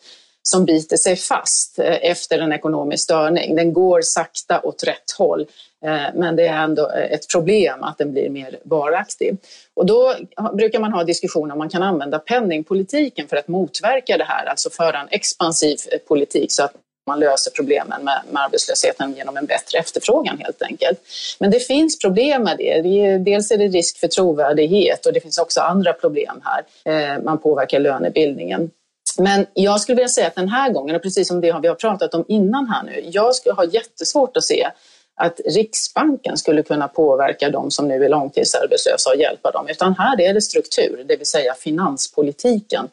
som 0.44 0.66
biter 0.66 0.98
sig 0.98 1.16
fast 1.16 1.80
eh, 1.80 2.12
efter 2.12 2.40
en 2.40 2.52
ekonomisk 2.52 3.04
störning. 3.04 3.56
Den 3.56 3.74
går 3.74 4.02
sakta 4.02 4.62
åt 4.62 4.84
rätt 4.84 5.12
håll, 5.18 5.42
eh, 5.86 6.04
men 6.16 6.36
det 6.36 6.48
är 6.48 6.64
ändå 6.64 6.92
eh, 6.92 7.12
ett 7.12 7.32
problem 7.32 7.84
att 7.84 7.98
den 7.98 8.12
blir 8.12 8.30
mer 8.30 8.60
varaktig. 8.64 9.38
Och 9.74 9.86
då 9.86 10.16
brukar 10.54 10.80
man 10.80 10.94
ha 10.94 11.04
diskussioner 11.04 11.54
om 11.54 11.58
man 11.58 11.70
kan 11.70 11.84
använda 11.84 12.20
penningpolitiken 12.20 13.28
för 13.28 13.38
att 13.38 13.48
motverka 13.48 14.18
det 14.18 14.24
här, 14.24 14.46
alltså 14.46 14.70
föra 14.70 15.00
en 15.00 15.08
expansiv 15.12 15.78
politik 16.08 16.52
så 16.52 16.64
att 16.64 16.74
man 17.08 17.20
löser 17.20 17.52
problemen 17.52 18.04
med, 18.04 18.22
med 18.32 18.44
arbetslösheten 18.44 19.14
genom 19.16 19.38
en 19.38 19.46
bättre 19.46 19.80
efterfrågan 19.80 20.38
helt 20.38 20.62
enkelt. 20.62 21.00
Men 21.40 21.52
det 21.52 21.60
finns 21.60 22.00
problem 22.00 22.44
med 22.44 22.58
det. 22.58 22.82
Dels 23.18 23.52
är 23.52 23.58
det 23.58 23.68
risk 23.68 23.98
för 23.98 24.08
trovärdighet 24.08 25.06
och 25.06 25.14
det 25.14 25.20
finns 25.20 25.38
också 25.38 25.62
andra 25.62 25.94
problem 25.94 26.42
här. 26.44 27.20
Man 27.22 27.38
påverkar 27.38 27.80
lönebildningen. 27.80 28.72
Men 29.18 29.46
jag 29.54 29.82
skulle 29.82 29.96
vilja 29.96 30.10
säga 30.10 30.28
att 30.28 30.36
den 30.36 30.50
här 30.50 30.70
gången, 30.70 30.96
och 30.96 31.02
precis 31.02 31.28
som 31.28 31.42
det 31.42 31.60
vi 31.62 31.68
har 31.68 31.76
pratat 31.76 32.14
om 32.14 32.26
innan 32.28 32.68
här 32.68 32.84
nu, 32.84 33.10
jag 33.12 33.36
skulle 33.36 33.56
ha 33.56 33.66
jättesvårt 33.66 34.38
att 34.38 34.44
se 34.44 34.68
att 35.16 35.40
Riksbanken 35.46 36.38
skulle 36.38 36.64
kunna 36.64 36.88
påverka 36.88 37.50
de 37.50 37.72
som 37.72 37.88
nu 37.88 38.06
är 38.06 38.10
långtidsarbetslösa 38.10 39.10
och 39.10 39.16
hjälpa 39.16 39.52
dem, 39.52 39.68
utan 39.68 39.96
här 39.98 40.22
är 40.22 40.34
det 40.34 40.42
struktur, 40.42 41.04
det 41.08 41.16
vill 41.16 41.28
säga 41.28 41.54
finanspolitiken, 41.54 42.90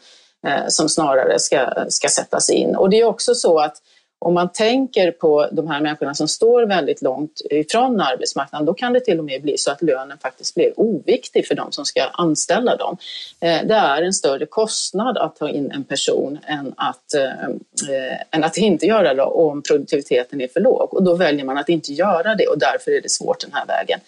eh, 0.47 0.69
som 0.69 0.89
snarare 0.89 1.39
ska, 1.39 1.69
ska 1.89 2.09
sättas 2.09 2.51
in. 2.51 2.77
Och 2.77 2.91
det 2.91 3.01
är 3.01 3.05
också 3.05 3.35
så 3.35 3.59
att 3.59 3.83
om 4.21 4.35
man 4.35 4.53
tänker 4.53 5.11
på 5.11 5.49
de 5.53 5.69
här 5.69 5.81
människorna 5.81 6.15
som 6.15 6.29
står 6.29 6.67
väldigt 6.67 7.03
långt 7.03 7.41
ifrån 7.51 8.01
arbetsmarknaden, 8.01 8.67
då 8.67 8.75
kan 8.75 8.93
det 8.93 9.01
till 9.01 9.19
och 9.19 9.25
med 9.25 9.43
bli 9.43 9.59
så 9.59 9.71
att 9.71 9.83
lönen 9.83 10.19
faktiskt 10.19 10.55
blir 10.55 10.73
oviktig 10.77 11.47
för 11.47 11.55
de 11.55 11.73
som 11.73 11.85
ska 11.85 12.03
anställa 12.03 12.77
dem. 12.77 12.97
Eh, 13.41 13.67
det 13.67 13.75
är 13.75 14.03
en 14.03 14.13
större 14.13 14.47
kostnad 14.47 15.19
att 15.19 15.37
ta 15.37 15.49
in 15.49 15.71
en 15.71 15.85
person 15.85 16.39
än 16.47 16.75
att, 16.77 17.15
äh, 17.15 18.17
än 18.31 18.45
att 18.45 18.57
inte 18.57 18.87
göra 18.87 19.15
det 19.15 19.23
om 19.23 19.63
produktiviteten 19.63 20.41
är 20.41 20.49
för 20.49 20.61
låg. 20.61 20.95
Och 20.95 21.03
då 21.03 21.15
väljer 21.15 21.45
man 21.45 21.59
att 21.59 21.69
inte 21.69 21.93
göra 21.93 22.35
det 22.35 22.47
och 22.47 22.59
därför 22.59 22.91
är 22.91 23.01
det 23.01 23.11
svårt 23.11 23.41
den 23.41 23.53
här 23.53 23.67
vägen. 23.67 24.01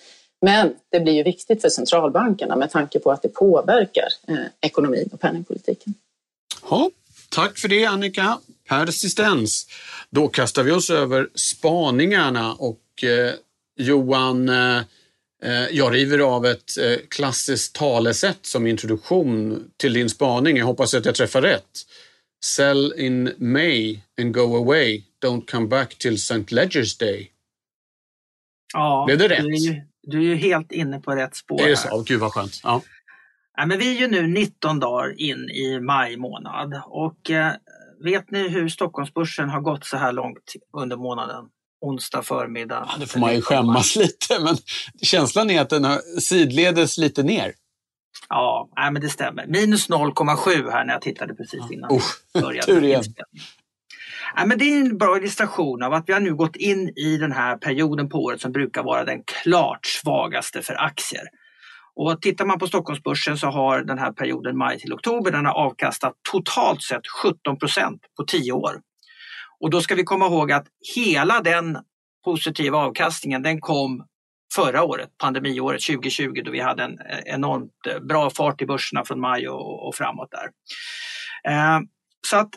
Men 0.43 0.75
det 0.91 1.01
blir 1.01 1.13
ju 1.13 1.23
viktigt 1.23 1.63
för 1.63 1.69
centralbankerna 1.69 2.57
med 2.57 2.71
tanke 2.71 2.99
på 2.99 3.11
att 3.11 3.23
det 3.23 3.29
påverkar 3.29 4.09
eh, 4.29 4.37
ekonomin 4.61 5.09
och 5.13 5.21
penningpolitiken. 5.21 5.95
Ja, 6.71 6.91
tack 7.31 7.59
för 7.59 7.69
det 7.69 7.85
Annika. 7.85 8.39
Persistens. 8.71 9.67
Då 10.11 10.29
kastar 10.29 10.63
vi 10.63 10.71
oss 10.71 10.91
över 10.91 11.29
spaningarna 11.35 12.55
och 12.55 13.05
eh, 13.05 13.35
Johan, 13.77 14.49
eh, 14.49 14.79
eh, 15.43 15.67
jag 15.71 15.95
river 15.95 16.19
av 16.19 16.47
ett 16.47 16.79
eh, 16.79 16.99
klassiskt 17.09 17.75
talesätt 17.75 18.39
som 18.47 18.67
introduktion 18.67 19.65
till 19.77 19.93
din 19.93 20.11
spaning. 20.11 20.57
Jag 20.57 20.67
hoppas 20.67 20.95
att 20.95 21.05
jag 21.05 21.15
träffar 21.15 21.43
rätt. 21.43 21.87
Sell 22.45 22.95
in 22.97 23.33
May 23.39 23.99
and 24.21 24.35
go 24.35 24.57
away. 24.57 25.03
Don't 25.25 25.51
come 25.51 25.67
back 25.67 25.99
till 25.99 26.15
St. 26.15 26.35
Ledger's 26.41 26.99
Day. 26.99 27.31
Ja, 28.73 29.05
Blev 29.07 29.19
det 29.19 29.29
rätt? 29.29 29.45
Du 29.45 29.53
är, 29.55 29.59
ju, 29.59 29.81
du 30.03 30.19
är 30.19 30.25
ju 30.25 30.35
helt 30.35 30.73
inne 30.73 31.01
på 31.01 31.13
rätt 31.13 31.37
spår. 31.37 31.57
Det 31.57 31.71
är 31.71 31.77
så? 31.77 32.05
Gud 32.07 32.21
vad 32.21 32.33
skönt. 32.33 32.61
Ja. 32.63 32.83
Ja, 33.57 33.67
men 33.67 33.79
vi 33.79 33.97
är 33.97 34.01
ju 34.01 34.09
nu 34.09 34.27
19 34.27 34.81
dagar 34.81 35.21
in 35.21 35.51
i 35.51 35.81
maj 35.81 36.17
månad 36.17 36.83
och 36.87 37.31
eh, 37.31 37.53
Vet 38.05 38.31
ni 38.31 38.49
hur 38.49 38.69
Stockholmsbörsen 38.69 39.49
har 39.49 39.61
gått 39.61 39.85
så 39.85 39.97
här 39.97 40.13
långt 40.13 40.53
under 40.77 40.97
månaden? 40.97 41.45
Onsdag 41.81 42.23
förmiddag. 42.23 42.89
Ja, 42.93 42.99
det 43.01 43.07
får 43.07 43.21
man 43.21 43.35
ju 43.35 43.43
skämmas 43.43 43.97
lite, 43.97 44.39
men 44.41 44.57
känslan 45.03 45.51
är 45.51 45.61
att 45.61 45.71
den 45.71 45.85
har 45.85 46.21
sidledes 46.21 46.99
lite 46.99 47.23
ner. 47.23 47.53
Ja, 48.29 48.69
nej, 48.77 48.93
men 48.93 49.03
det 49.03 49.09
stämmer. 49.09 49.47
Minus 49.47 49.89
0,7 49.89 50.71
här 50.71 50.85
när 50.85 50.93
jag 50.93 51.03
tittade 51.03 51.35
precis 51.35 51.71
innan 51.71 51.91
oh, 51.91 52.03
började. 52.43 52.67
Tur 52.67 52.85
igen. 52.85 53.03
Ja, 54.37 54.47
men 54.47 54.59
det 54.59 54.65
är 54.65 54.81
en 54.81 54.99
bra 54.99 55.17
illustration 55.17 55.83
av 55.83 55.93
att 55.93 56.09
vi 56.09 56.13
har 56.13 56.21
nu 56.21 56.35
gått 56.35 56.57
in 56.57 56.93
i 56.97 57.17
den 57.17 57.33
här 57.33 57.57
perioden 57.57 58.09
på 58.09 58.19
året 58.19 58.41
som 58.41 58.53
brukar 58.53 58.83
vara 58.83 59.05
den 59.05 59.23
klart 59.43 59.87
svagaste 59.87 60.63
för 60.63 60.75
aktier. 60.75 61.23
Och 61.95 62.23
tittar 62.23 62.45
man 62.45 62.59
på 62.59 62.67
Stockholmsbörsen 62.67 63.39
så 63.39 63.47
har 63.47 63.81
den 63.81 63.99
här 63.99 64.13
perioden 64.13 64.59
maj 64.59 64.79
till 64.79 64.93
oktober 64.93 65.31
den 65.31 65.47
har 65.47 65.53
avkastat 65.53 66.15
totalt 66.33 66.83
sett 66.83 67.07
17 67.23 67.59
procent 67.59 68.01
på 68.17 68.25
10 68.25 68.53
år. 68.53 68.81
Och 69.61 69.71
då 69.71 69.81
ska 69.81 69.95
vi 69.95 70.03
komma 70.03 70.27
ihåg 70.27 70.53
att 70.53 70.67
hela 70.95 71.41
den 71.41 71.79
positiva 72.25 72.79
avkastningen 72.79 73.43
den 73.43 73.61
kom 73.61 74.05
förra 74.55 74.83
året, 74.83 75.19
pandemiåret 75.19 75.83
2020 75.83 76.43
då 76.45 76.51
vi 76.51 76.61
hade 76.61 76.83
en 76.83 76.99
eh, 76.99 77.19
enormt 77.25 77.87
eh, 77.89 77.99
bra 77.99 78.31
fart 78.31 78.63
i 78.63 78.67
börserna 78.67 79.05
från 79.05 79.21
maj 79.21 79.49
och, 79.49 79.89
och 79.89 79.95
framåt 79.95 80.31
där. 80.31 80.51
Eh, 81.53 81.81
så 82.27 82.37
att 82.37 82.51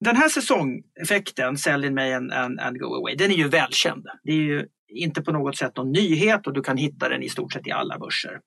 den 0.00 0.16
här 0.16 0.28
säsongeffekten, 0.28 1.58
Sell 1.58 1.84
in 1.84 1.94
May 1.94 2.12
and, 2.12 2.32
and, 2.32 2.60
and, 2.60 2.78
Go 2.78 2.94
Away, 2.94 3.14
den 3.14 3.30
är 3.30 3.34
ju 3.34 3.48
välkänd. 3.48 4.06
Det 4.22 4.32
är 4.32 4.36
ju 4.36 4.66
inte 4.88 5.22
på 5.22 5.32
något 5.32 5.56
sätt 5.56 5.76
någon 5.76 5.92
nyhet 5.92 6.46
och 6.46 6.52
du 6.52 6.62
kan 6.62 6.76
hitta 6.76 7.08
den 7.08 7.22
i 7.22 7.28
stort 7.28 7.52
sett 7.52 7.66
i 7.66 7.70
alla 7.70 7.98
börser. 7.98 8.40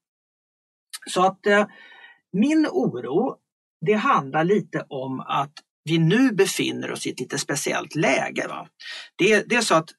Så 1.10 1.26
att 1.26 1.46
eh, 1.46 1.68
min 2.34 2.68
oro, 2.68 3.36
det 3.86 3.94
handlar 3.94 4.44
lite 4.44 4.86
om 4.90 5.20
att 5.20 5.54
vi 5.84 5.98
nu 5.98 6.32
befinner 6.32 6.92
oss 6.92 7.08
i 7.08 7.10
ett 7.12 7.20
lite 7.20 7.38
speciellt 7.38 7.96
läge. 7.96 8.48
Va? 8.48 8.68
Det, 9.16 9.50
det 9.50 9.56
är 9.56 9.62
så 9.62 9.76
att 9.76 9.90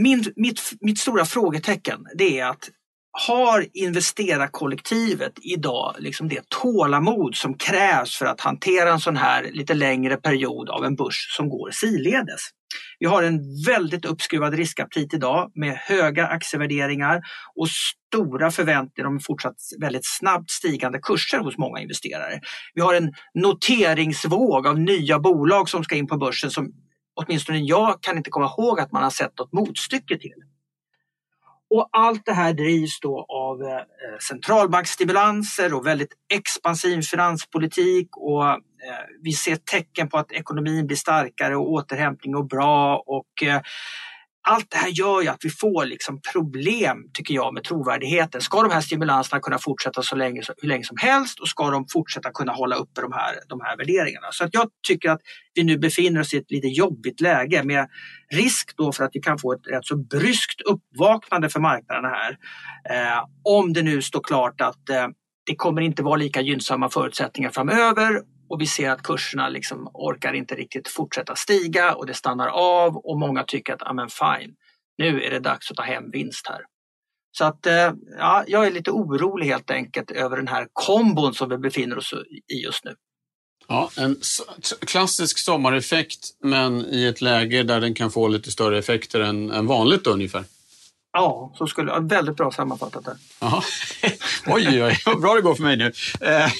min, 0.00 0.32
mitt, 0.36 0.60
mitt 0.80 0.98
stora 0.98 1.24
frågetecken 1.24 2.06
det 2.14 2.40
är 2.40 2.46
att 2.46 2.70
har 3.26 3.66
investerarkollektivet 3.72 5.32
idag 5.42 5.96
liksom 5.98 6.28
det 6.28 6.48
tålamod 6.48 7.34
som 7.34 7.54
krävs 7.54 8.16
för 8.16 8.26
att 8.26 8.40
hantera 8.40 8.92
en 8.92 9.00
sån 9.00 9.16
här 9.16 9.50
lite 9.52 9.74
längre 9.74 10.16
period 10.16 10.70
av 10.70 10.84
en 10.84 10.96
börs 10.96 11.36
som 11.36 11.48
går 11.48 11.70
siledes? 11.70 12.40
Vi 12.98 13.06
har 13.06 13.22
en 13.22 13.40
väldigt 13.66 14.04
uppskruvad 14.04 14.54
riskaptit 14.54 15.14
idag 15.14 15.52
med 15.54 15.76
höga 15.76 16.26
aktievärderingar 16.26 17.20
och 17.54 17.68
stora 17.68 18.50
förväntningar 18.50 19.08
om 19.08 19.20
fortsatt 19.20 19.56
väldigt 19.80 20.06
snabbt 20.06 20.50
stigande 20.50 20.98
kurser 20.98 21.38
hos 21.38 21.58
många 21.58 21.80
investerare. 21.80 22.40
Vi 22.74 22.80
har 22.80 22.94
en 22.94 23.12
noteringsvåg 23.34 24.66
av 24.66 24.78
nya 24.78 25.18
bolag 25.18 25.68
som 25.68 25.84
ska 25.84 25.94
in 25.94 26.06
på 26.06 26.16
börsen 26.16 26.50
som 26.50 26.72
åtminstone 27.14 27.58
jag 27.58 28.02
kan 28.02 28.16
inte 28.16 28.30
komma 28.30 28.46
ihåg 28.46 28.80
att 28.80 28.92
man 28.92 29.02
har 29.02 29.10
sett 29.10 29.38
något 29.38 29.52
motstycke 29.52 30.18
till. 30.18 30.51
Och 31.74 31.88
allt 31.92 32.26
det 32.26 32.32
här 32.32 32.52
drivs 32.52 33.00
då 33.00 33.26
av 33.28 33.62
eh, 33.62 34.18
centralbanksstimulanser 34.28 35.74
och 35.74 35.86
väldigt 35.86 36.12
expansiv 36.34 37.02
finanspolitik 37.02 38.08
och 38.16 38.48
eh, 38.48 38.58
vi 39.22 39.32
ser 39.32 39.56
tecken 39.56 40.08
på 40.08 40.18
att 40.18 40.32
ekonomin 40.32 40.86
blir 40.86 40.96
starkare 40.96 41.56
och 41.56 41.72
återhämtning 41.72 42.36
och 42.36 42.46
bra 42.46 43.02
och 43.06 43.42
eh, 43.42 43.60
allt 44.42 44.70
det 44.70 44.76
här 44.76 44.88
gör 44.88 45.22
ju 45.22 45.28
att 45.28 45.44
vi 45.44 45.50
får 45.50 45.84
liksom 45.84 46.20
problem, 46.32 46.98
tycker 47.12 47.34
jag, 47.34 47.54
med 47.54 47.64
trovärdigheten. 47.64 48.40
Ska 48.40 48.62
de 48.62 48.70
här 48.70 48.80
stimulanserna 48.80 49.40
kunna 49.40 49.58
fortsätta 49.58 50.02
så 50.02 50.16
länge, 50.16 50.42
hur 50.62 50.68
länge 50.68 50.84
som 50.84 50.96
helst 50.96 51.40
och 51.40 51.48
ska 51.48 51.70
de 51.70 51.86
fortsätta 51.92 52.30
kunna 52.30 52.52
hålla 52.52 52.76
uppe 52.76 53.00
de 53.00 53.12
här, 53.12 53.34
de 53.48 53.60
här 53.60 53.76
värderingarna? 53.76 54.26
Så 54.32 54.44
att 54.44 54.54
jag 54.54 54.68
tycker 54.88 55.10
att 55.10 55.20
vi 55.54 55.64
nu 55.64 55.78
befinner 55.78 56.20
oss 56.20 56.34
i 56.34 56.36
ett 56.36 56.50
lite 56.50 56.68
jobbigt 56.68 57.20
läge 57.20 57.62
med 57.64 57.88
risk 58.32 58.76
då 58.76 58.92
för 58.92 59.04
att 59.04 59.10
vi 59.12 59.20
kan 59.20 59.38
få 59.38 59.52
ett 59.52 59.66
rätt 59.66 59.86
så 59.86 59.96
bryskt 59.96 60.60
uppvaknande 60.60 61.48
för 61.48 61.60
marknaderna 61.60 62.08
här. 62.08 62.38
Eh, 62.90 63.24
om 63.44 63.72
det 63.72 63.82
nu 63.82 64.02
står 64.02 64.20
klart 64.20 64.60
att 64.60 64.88
eh, 64.88 65.08
det 65.46 65.56
kommer 65.56 65.82
inte 65.82 66.02
vara 66.02 66.16
lika 66.16 66.40
gynnsamma 66.40 66.88
förutsättningar 66.90 67.50
framöver 67.50 68.20
och 68.52 68.60
vi 68.60 68.66
ser 68.66 68.90
att 68.90 69.02
kurserna 69.02 69.48
liksom 69.48 69.90
orkar 69.94 70.32
inte 70.32 70.54
riktigt 70.54 70.88
fortsätta 70.88 71.36
stiga 71.36 71.94
och 71.94 72.06
det 72.06 72.14
stannar 72.14 72.48
av 72.48 72.96
och 72.96 73.18
många 73.18 73.44
tycker 73.44 73.74
att, 73.74 73.82
ah, 73.82 73.86
amen 73.86 74.08
fine, 74.08 74.54
nu 74.98 75.22
är 75.22 75.30
det 75.30 75.38
dags 75.38 75.70
att 75.70 75.76
ta 75.76 75.82
hem 75.82 76.10
vinst 76.10 76.46
här. 76.46 76.60
Så 77.38 77.44
att 77.44 77.66
eh, 77.66 77.92
ja, 78.18 78.44
jag 78.46 78.66
är 78.66 78.70
lite 78.70 78.90
orolig 78.90 79.46
helt 79.46 79.70
enkelt 79.70 80.10
över 80.10 80.36
den 80.36 80.48
här 80.48 80.68
kombon 80.72 81.34
som 81.34 81.48
vi 81.48 81.58
befinner 81.58 81.98
oss 81.98 82.14
i 82.52 82.64
just 82.64 82.84
nu. 82.84 82.94
Ja, 83.68 83.90
en 83.96 84.16
klassisk 84.86 85.38
sommareffekt 85.38 86.28
men 86.42 86.84
i 86.94 87.06
ett 87.06 87.20
läge 87.20 87.62
där 87.62 87.80
den 87.80 87.94
kan 87.94 88.10
få 88.10 88.28
lite 88.28 88.50
större 88.50 88.78
effekter 88.78 89.20
än, 89.20 89.50
än 89.50 89.66
vanligt 89.66 90.04
då, 90.04 90.10
ungefär. 90.10 90.44
Ja, 91.12 91.52
så 91.54 91.66
skulle 91.66 91.90
jag. 91.92 92.08
Väldigt 92.08 92.36
bra 92.36 92.50
sammanfattat 92.50 93.04
där. 93.04 93.14
Aha. 93.38 93.62
oj, 94.46 94.84
oj, 94.84 94.98
vad 95.06 95.20
bra 95.20 95.34
det 95.34 95.40
går 95.40 95.54
för 95.54 95.62
mig 95.62 95.76
nu. 95.76 95.92
Eh, 96.20 96.50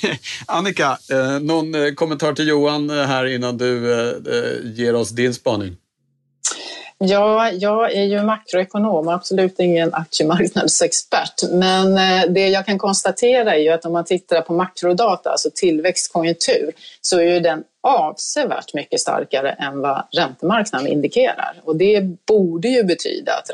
Annika, 0.46 0.98
eh, 1.10 1.40
någon 1.40 1.74
eh, 1.74 1.92
kommentar 1.92 2.32
till 2.32 2.48
Johan 2.48 2.90
eh, 2.90 3.06
här 3.06 3.26
innan 3.26 3.58
du 3.58 3.92
eh, 3.92 4.08
eh, 4.08 4.72
ger 4.74 4.94
oss 4.94 5.10
din 5.10 5.34
spaning? 5.34 5.76
Ja, 7.04 7.50
jag 7.50 7.92
är 7.92 8.04
ju 8.04 8.22
makroekonom 8.22 9.08
och 9.08 9.14
absolut 9.14 9.60
ingen 9.60 9.94
aktiemarknadsexpert. 9.94 11.42
Men 11.50 11.96
eh, 11.98 12.32
det 12.32 12.48
jag 12.48 12.66
kan 12.66 12.78
konstatera 12.78 13.54
är 13.54 13.58
ju 13.58 13.68
att 13.68 13.84
om 13.84 13.92
man 13.92 14.04
tittar 14.04 14.40
på 14.40 14.52
makrodata, 14.52 15.30
alltså 15.30 15.50
tillväxtkonjunktur, 15.54 16.72
så 17.00 17.18
är 17.18 17.22
ju 17.22 17.40
den 17.40 17.64
avsevärt 17.80 18.74
mycket 18.74 19.00
starkare 19.00 19.50
än 19.50 19.80
vad 19.80 20.06
räntemarknaden 20.12 20.88
indikerar. 20.88 21.60
Och 21.64 21.76
det 21.76 22.00
borde 22.26 22.68
ju 22.68 22.84
betyda 22.84 23.32
att 23.32 23.50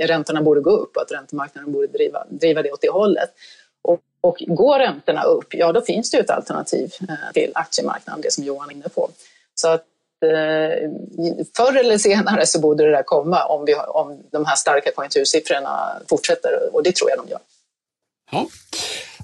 räntorna 0.00 0.42
borde 0.42 0.60
gå 0.60 0.70
upp 0.70 0.96
och 0.96 1.02
att 1.02 1.12
räntemarknaden 1.12 1.72
borde 1.72 1.86
driva, 1.86 2.24
driva 2.28 2.62
det 2.62 2.72
åt 2.72 2.80
det 2.80 2.90
hållet. 2.90 3.30
Och, 3.82 4.00
och 4.20 4.36
går 4.46 4.78
räntorna 4.78 5.22
upp, 5.22 5.54
ja 5.54 5.72
då 5.72 5.80
finns 5.80 6.10
det 6.10 6.16
ju 6.16 6.20
ett 6.20 6.30
alternativ 6.30 6.92
eh, 7.08 7.32
till 7.34 7.52
aktiemarknaden, 7.54 8.20
det 8.20 8.32
som 8.32 8.44
Johan 8.44 8.70
är 8.70 8.74
inne 8.74 8.88
på. 8.88 9.10
Så 9.54 9.68
att 9.68 9.84
eh, 10.22 10.90
förr 11.56 11.76
eller 11.76 11.98
senare 11.98 12.46
så 12.46 12.60
borde 12.60 12.84
det 12.84 12.90
där 12.90 13.02
komma 13.02 13.44
om, 13.44 13.64
vi, 13.64 13.74
om 13.74 14.22
de 14.32 14.44
här 14.44 14.56
starka 14.56 14.90
konjunktursiffrorna 14.92 16.02
fortsätter 16.08 16.74
och 16.74 16.82
det 16.82 16.96
tror 16.96 17.10
jag 17.10 17.18
de 17.18 17.30
gör. 17.30 17.40
Ja. 18.30 18.46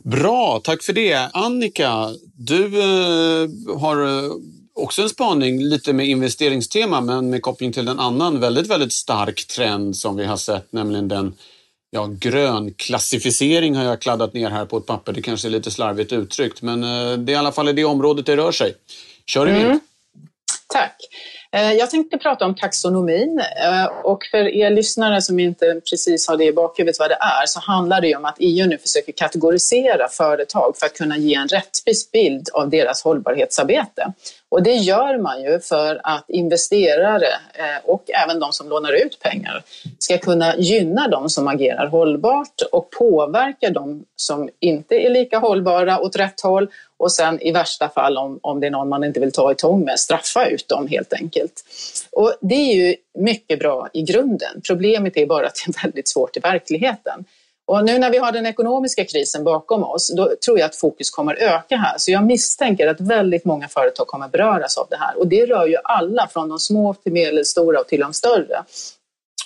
Bra, 0.03 0.61
tack 0.65 0.83
för 0.83 0.93
det. 0.93 1.31
Annika, 1.33 2.09
du 2.37 2.65
eh, 2.65 3.49
har 3.79 4.07
eh, 4.07 4.31
också 4.75 5.03
en 5.03 5.09
spaning 5.09 5.63
lite 5.63 5.93
med 5.93 6.07
investeringstema 6.07 7.01
men 7.01 7.31
med 7.31 7.43
koppling 7.43 7.73
till 7.73 7.89
en 7.89 7.99
annan 7.99 8.41
väldigt, 8.41 8.67
väldigt 8.67 8.93
stark 8.93 9.47
trend 9.47 9.97
som 9.97 10.17
vi 10.17 10.25
har 10.25 10.37
sett, 10.37 10.73
nämligen 10.73 11.09
den 11.09 11.35
ja, 11.91 12.07
grönklassificering 12.07 13.77
har 13.77 13.85
jag 13.85 14.01
kladdat 14.01 14.35
ner 14.35 14.51
här 14.51 14.65
på 14.65 14.77
ett 14.77 14.87
papper. 14.87 15.13
Det 15.13 15.23
kanske 15.23 15.49
är 15.49 15.51
lite 15.51 15.71
slarvigt 15.71 16.13
uttryckt, 16.13 16.63
men 16.63 16.83
eh, 16.83 17.19
det 17.19 17.33
är 17.33 17.35
i 17.35 17.39
alla 17.39 17.53
fall 17.53 17.69
i 17.69 17.73
det 17.73 17.85
området 17.85 18.27
det 18.27 18.37
rör 18.37 18.53
sig. 18.53 18.75
Kör 19.27 19.47
i 19.47 19.51
mm. 19.51 19.81
Tack. 20.73 20.97
Eh, 21.53 21.73
jag 21.73 21.91
tänkte 21.91 22.19
prata 22.19 22.45
om 22.45 22.55
taxonomin 22.55 23.41
eh, 23.65 23.85
och 24.05 24.25
för 24.31 24.39
er 24.39 24.71
lyssnare 24.71 25.23
som 25.23 25.39
inte 25.39 25.81
precis 25.91 26.29
har 26.29 26.37
det 26.37 26.45
i 26.45 26.53
bakhuvudet 26.53 26.99
vad 26.99 27.11
det 27.11 27.19
är 27.21 27.47
så 27.47 27.61
handlar 27.61 28.01
det 28.01 28.17
om 28.17 28.25
att 28.25 28.37
EU 28.39 28.67
nu 28.67 28.79
försöker 28.79 29.13
kategorisera 29.13 30.09
företag 30.09 30.77
för 30.77 30.87
att 30.87 30.95
kunna 30.95 31.17
ge 31.17 31.35
en 31.35 31.49
rättvis 31.49 32.11
bild 32.13 32.49
av 32.53 32.71
deras 32.71 33.05
hållbarhetsarbete. 33.05 34.13
Och 34.51 34.63
det 34.63 34.75
gör 34.75 35.19
man 35.19 35.43
ju 35.43 35.61
för 35.61 36.01
att 36.05 36.25
investerare 36.29 37.29
eh, 37.55 37.85
och 37.85 38.11
även 38.25 38.41
de 38.41 38.53
som 38.53 38.69
lånar 38.69 38.93
ut 38.93 39.19
pengar 39.21 39.63
ska 39.99 40.19
kunna 40.19 40.57
gynna 40.57 41.09
de 41.09 41.29
som 41.29 41.49
agerar 41.49 41.87
hållbart 41.87 42.63
och 42.73 42.91
påverka 42.91 43.71
de 43.71 44.05
som 44.17 44.49
inte 44.61 44.95
är 44.95 45.11
lika 45.11 45.39
hållbara 45.39 46.01
åt 46.01 46.17
rätt 46.17 46.41
håll 46.41 46.69
och 46.97 47.13
sen 47.13 47.41
i 47.41 47.53
värsta 47.53 47.89
fall 47.89 48.19
om, 48.19 48.39
om 48.43 48.61
det 48.61 48.67
är 48.67 48.71
någon 48.71 48.89
man 48.89 49.05
inte 49.05 49.21
vill 49.21 49.33
ta 49.33 49.53
i 49.53 49.55
tång 49.55 49.85
med, 49.85 49.99
straffa 49.99 50.47
ut 50.47 50.69
dem 50.69 50.87
helt 50.87 51.13
enkelt. 51.13 51.65
Och 52.13 52.35
det 52.41 52.55
är 52.55 52.75
ju 52.75 52.97
mycket 53.19 53.59
bra 53.59 53.89
i 53.93 54.03
grunden. 54.03 54.61
Problemet 54.67 55.17
är 55.17 55.27
bara 55.27 55.47
att 55.47 55.55
det 55.67 55.79
är 55.79 55.83
väldigt 55.83 56.09
svårt 56.09 56.37
i 56.37 56.41
verkligheten. 56.41 57.25
Och 57.69 57.85
nu 57.85 57.99
när 57.99 58.11
vi 58.11 58.19
har 58.19 58.33
den 58.33 58.47
ekonomiska 58.47 59.05
krisen 59.05 59.45
bakom 59.45 59.85
oss, 59.85 60.13
då 60.17 60.33
tror 60.45 60.59
jag 60.59 60.67
att 60.67 60.77
fokus 60.77 61.11
kommer 61.11 61.35
öka 61.35 61.77
här. 61.77 61.99
Så 61.99 62.11
jag 62.11 62.25
misstänker 62.25 62.87
att 62.87 63.01
väldigt 63.01 63.45
många 63.45 63.69
företag 63.69 64.07
kommer 64.07 64.29
beröras 64.29 64.77
av 64.77 64.87
det 64.91 64.97
här. 64.97 65.19
Och 65.19 65.29
det 65.29 65.47
rör 65.47 65.67
ju 65.67 65.77
alla, 65.85 66.29
från 66.29 66.49
de 66.49 66.59
små 66.59 66.95
till 66.95 67.13
medelstora 67.13 67.81
och 67.81 67.89
till 67.89 68.01
de 68.01 68.13
större. 68.13 68.65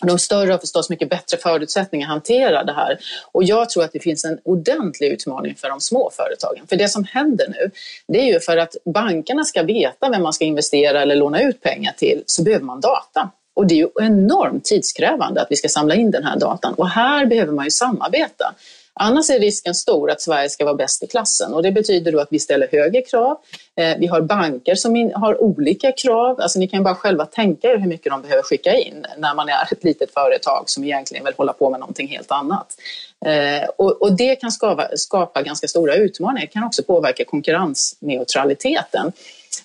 De 0.03 0.19
större 0.19 0.53
har 0.53 0.59
förstås 0.59 0.91
mycket 0.91 1.11
bättre 1.11 1.39
förutsättningar 1.39 2.07
att 2.07 2.11
hantera 2.11 2.65
det 2.65 2.73
här. 2.73 2.99
Och 3.33 3.45
jag 3.45 3.71
tror 3.71 3.85
att 3.85 3.93
det 3.93 4.01
finns 4.01 4.25
en 4.25 4.39
ordentlig 4.45 5.09
utmaning 5.09 5.55
för 5.55 5.69
de 5.69 5.81
små 5.81 6.11
företagen. 6.17 6.67
För 6.69 6.77
det 6.77 6.89
som 6.89 7.05
händer 7.05 7.49
nu, 7.49 7.71
det 8.09 8.19
är 8.19 8.33
ju 8.33 8.41
för 8.41 8.57
att 8.57 8.77
bankerna 8.95 9.45
ska 9.45 9.63
veta 9.63 10.11
vem 10.11 10.23
man 10.23 10.33
ska 10.33 10.45
investera 10.45 11.03
eller 11.03 11.17
låna 11.17 11.43
ut 11.43 11.61
pengar 11.61 11.93
till, 11.93 12.23
så 12.27 12.43
behöver 12.43 12.65
man 12.65 12.81
data. 12.81 13.31
Och 13.55 13.67
det 13.67 13.75
är 13.75 13.77
ju 13.77 13.89
enormt 14.01 14.65
tidskrävande 14.65 15.43
att 15.43 15.51
vi 15.51 15.57
ska 15.57 15.69
samla 15.69 15.95
in 15.95 16.11
den 16.11 16.25
här 16.25 16.39
datan. 16.39 16.75
Och 16.75 16.89
här 16.89 17.27
behöver 17.27 17.53
man 17.53 17.65
ju 17.65 17.71
samarbeta. 17.71 18.55
Annars 18.95 19.31
är 19.31 19.39
risken 19.39 19.75
stor 19.75 20.11
att 20.11 20.21
Sverige 20.21 20.49
ska 20.49 20.65
vara 20.65 20.75
bäst 20.75 21.03
i 21.03 21.07
klassen 21.07 21.55
och 21.55 21.63
det 21.63 21.73
betyder 21.73 22.13
då 22.13 22.21
att 22.21 22.29
vi 22.31 22.39
ställer 22.39 22.69
högre 22.73 23.03
krav. 23.03 23.37
Eh, 23.77 23.99
vi 23.99 24.07
har 24.07 24.21
banker 24.21 24.75
som 24.75 25.13
har 25.15 25.43
olika 25.43 25.93
krav. 25.93 26.41
Alltså 26.41 26.59
ni 26.59 26.69
kan 26.69 26.83
bara 26.83 26.95
själva 26.95 27.27
tänka 27.27 27.69
er 27.69 27.77
hur 27.77 27.89
mycket 27.89 28.13
de 28.13 28.23
behöver 28.23 28.43
skicka 28.43 28.75
in 28.75 29.07
när 29.19 29.35
man 29.35 29.49
är 29.49 29.73
ett 29.73 29.85
litet 29.85 30.15
företag 30.15 30.65
som 30.67 30.85
egentligen 30.85 31.25
vill 31.25 31.35
hålla 31.37 31.53
på 31.53 31.71
med 31.71 31.81
någonting 31.81 32.09
helt 32.09 32.31
annat. 32.31 32.77
Eh, 33.27 33.69
och, 33.77 34.17
det 34.17 34.37
kan 34.37 34.53
skapa, 34.95 35.43
ganska 35.43 35.69
stora 35.69 35.95
utmaningar. 35.95 36.47
Det 36.47 36.53
kan 36.53 36.65
också 36.65 36.83
påverka 36.83 37.25
konkurrensneutraliteten. 37.25 39.13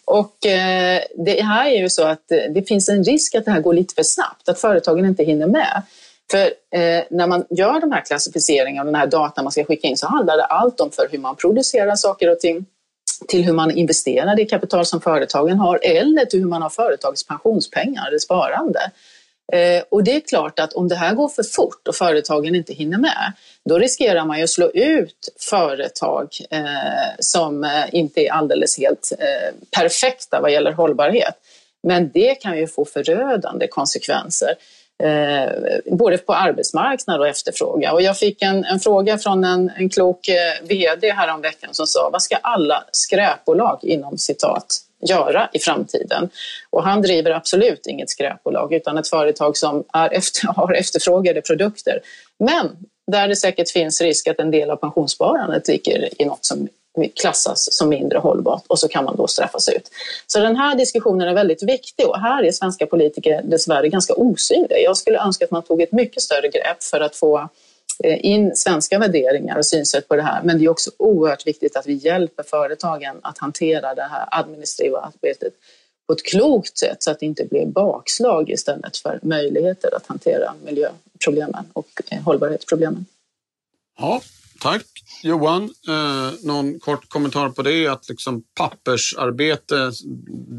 Och 0.06 0.46
eh, 0.46 1.02
det 1.16 1.42
här 1.42 1.68
är 1.72 1.80
ju 1.80 1.90
så 1.90 2.04
att 2.04 2.28
det 2.28 2.68
finns 2.68 2.90
en 2.90 3.04
risk 3.04 3.36
att 3.36 3.46
det 3.46 3.52
här 3.52 3.62
går 3.62 3.74
lite 3.74 3.94
för 3.96 4.04
snabbt, 4.04 4.50
att 4.50 4.60
företagen 4.60 5.06
inte 5.06 5.24
hinner 5.24 5.48
med. 5.48 5.82
För 6.32 6.46
eh, 6.80 7.04
när 7.10 7.28
man 7.28 7.46
gör 7.50 7.82
de 7.82 7.92
här 7.92 8.02
klassificeringarna 8.02 8.82
och 8.82 8.86
den 8.86 9.02
här 9.02 9.08
datan 9.08 9.44
man 9.44 9.52
ska 9.52 9.64
skicka 9.64 9.88
in 9.88 9.98
så 9.98 10.08
handlar 10.08 10.38
det 10.38 10.46
allt 10.46 10.80
om 10.80 10.92
för 10.92 11.08
hur 11.12 11.20
man 11.20 11.36
producerar 11.36 11.96
saker 11.96 12.32
och 12.32 12.40
ting 12.40 12.66
till 13.28 13.44
hur 13.44 13.54
man 13.54 13.72
investerar 13.72 14.36
det 14.36 14.46
kapital 14.46 14.86
som 14.86 15.02
företagen 15.02 15.60
har 15.60 15.80
eller 15.84 16.26
till 16.26 16.40
hur 16.40 16.48
man 16.48 16.62
har 16.62 16.70
företagets 16.70 17.28
pensionspengar 17.28 18.08
eller 18.08 18.20
sparande. 18.20 18.92
Eh, 19.54 19.84
och 19.92 20.04
det 20.04 20.16
är 20.16 20.20
klart 20.20 20.60
att 20.60 20.74
om 20.74 20.88
det 20.88 20.96
här 20.96 21.14
går 21.16 21.28
för 21.28 21.44
fort 21.44 21.88
och 21.88 21.96
företagen 21.96 22.56
inte 22.56 22.74
hinner 22.74 22.98
med, 22.98 23.34
då 23.66 23.80
riskerar 23.80 24.26
man 24.26 24.38
ju 24.38 24.44
att 24.44 24.50
slå 24.50 24.70
ut 24.72 25.30
företag 25.50 26.28
eh, 26.50 26.64
som 27.20 27.64
eh, 27.64 27.70
inte 27.92 28.22
är 28.22 28.32
alldeles 28.32 28.78
helt 28.78 29.12
eh, 29.20 29.80
perfekta 29.80 30.42
vad 30.42 30.52
gäller 30.52 30.72
hållbarhet. 30.72 31.36
Men 31.84 32.12
det 32.14 32.36
kan 32.36 32.58
ju 32.58 32.68
få 32.68 32.86
förödande 32.86 33.68
konsekvenser 33.68 34.56
eh, 35.04 35.52
både 35.86 36.18
på 36.18 36.34
arbetsmarknad 36.34 37.20
och 37.20 37.28
efterfråga. 37.28 37.94
Och 37.94 38.02
jag 38.02 38.18
fick 38.18 38.42
en, 38.42 38.66
en 38.66 38.80
fråga 38.80 39.18
från 39.18 39.44
en, 39.44 39.72
en 39.76 39.90
klok 39.90 40.28
eh, 40.28 40.68
VD 40.68 41.12
häromveckan 41.12 41.74
som 41.74 41.88
sa, 41.88 42.10
vad 42.12 42.22
ska 42.22 42.36
alla 42.36 42.84
skräpbolag 42.92 43.80
inom 43.82 44.18
citat 44.18 44.66
göra 45.10 45.50
i 45.54 45.60
framtiden? 45.60 46.30
Och 46.70 46.84
han 46.84 47.02
driver 47.02 47.32
absolut 47.32 47.88
inget 47.88 48.10
skräpbolag 48.10 48.74
utan 48.74 48.98
ett 48.98 49.10
företag 49.10 49.58
som 49.58 49.84
är 49.94 50.14
efter, 50.14 50.48
har 50.56 50.74
efterfrågade 50.74 51.42
produkter. 51.42 52.00
Men 52.40 52.78
där 53.12 53.28
det 53.28 53.36
säkert 53.36 53.70
finns 53.70 54.02
risk 54.02 54.28
att 54.28 54.40
en 54.40 54.52
del 54.52 54.70
av 54.70 54.76
pensionssparandet 54.76 55.68
ligger 55.68 56.22
i 56.22 56.26
något 56.26 56.46
som 56.46 56.68
klassas 57.16 57.74
som 57.74 57.90
mindre 57.90 58.18
hållbart 58.18 58.64
och 58.68 58.80
så 58.80 58.88
kan 58.88 59.06
man 59.06 59.16
då 59.16 59.28
straffas 59.28 59.70
ut. 59.70 59.90
Så 60.28 60.40
den 60.40 60.56
här 60.56 60.76
diskussionen 60.76 61.28
är 61.28 61.34
väldigt 61.34 61.64
viktig 61.64 62.08
och 62.08 62.20
här 62.20 62.44
är 62.44 62.52
svenska 62.52 62.86
politiker 62.86 63.42
dessvärre 63.44 63.90
ganska 63.90 64.14
osynliga. 64.14 64.80
Jag 64.80 64.98
skulle 64.98 65.20
önska 65.20 65.46
att 65.46 65.52
man 65.52 65.64
tog 65.64 65.82
ett 65.82 65.92
mycket 65.92 66.24
större 66.24 66.48
grepp 66.48 66.84
för 66.84 67.00
att 67.00 67.16
få 67.16 67.50
eh, 68.04 68.26
in 68.26 68.56
svenska 68.56 69.00
värderingar 69.00 69.58
och 69.58 69.66
synsätt 69.66 70.08
på 70.08 70.16
det 70.16 70.22
här. 70.22 70.44
Men 70.44 70.60
det 70.60 70.66
är 70.66 70.70
också 70.70 70.92
oerhört 70.98 71.48
viktigt 71.48 71.76
att 71.76 71.88
vi 71.88 71.94
hjälper 71.94 72.44
företagen 72.44 73.20
att 73.22 73.38
hantera 73.38 73.96
det 73.96 74.08
här 74.12 74.28
administrativa 74.32 75.00
arbetet 75.00 75.54
på 76.08 76.14
ett 76.14 76.26
klokt 76.26 76.78
sätt 76.78 77.04
så 77.04 77.12
att 77.12 77.20
det 77.20 77.26
inte 77.26 77.46
blir 77.46 77.66
bakslag 77.66 78.50
istället 78.50 78.98
för 78.98 79.20
möjligheter 79.22 79.96
att 79.96 80.08
hantera 80.08 80.54
miljöproblemen 80.66 81.66
och 81.74 82.02
eh, 82.10 82.22
hållbarhetsproblemen. 82.22 83.06
Ja, 84.00 84.22
tack. 84.60 84.86
Johan, 85.24 85.64
eh, 85.64 86.32
någon 86.44 86.80
kort 86.80 87.10
kommentar 87.10 87.50
på 87.50 87.62
det? 87.62 87.88
Att 87.88 88.10
liksom 88.10 88.44
pappersarbete 88.56 89.92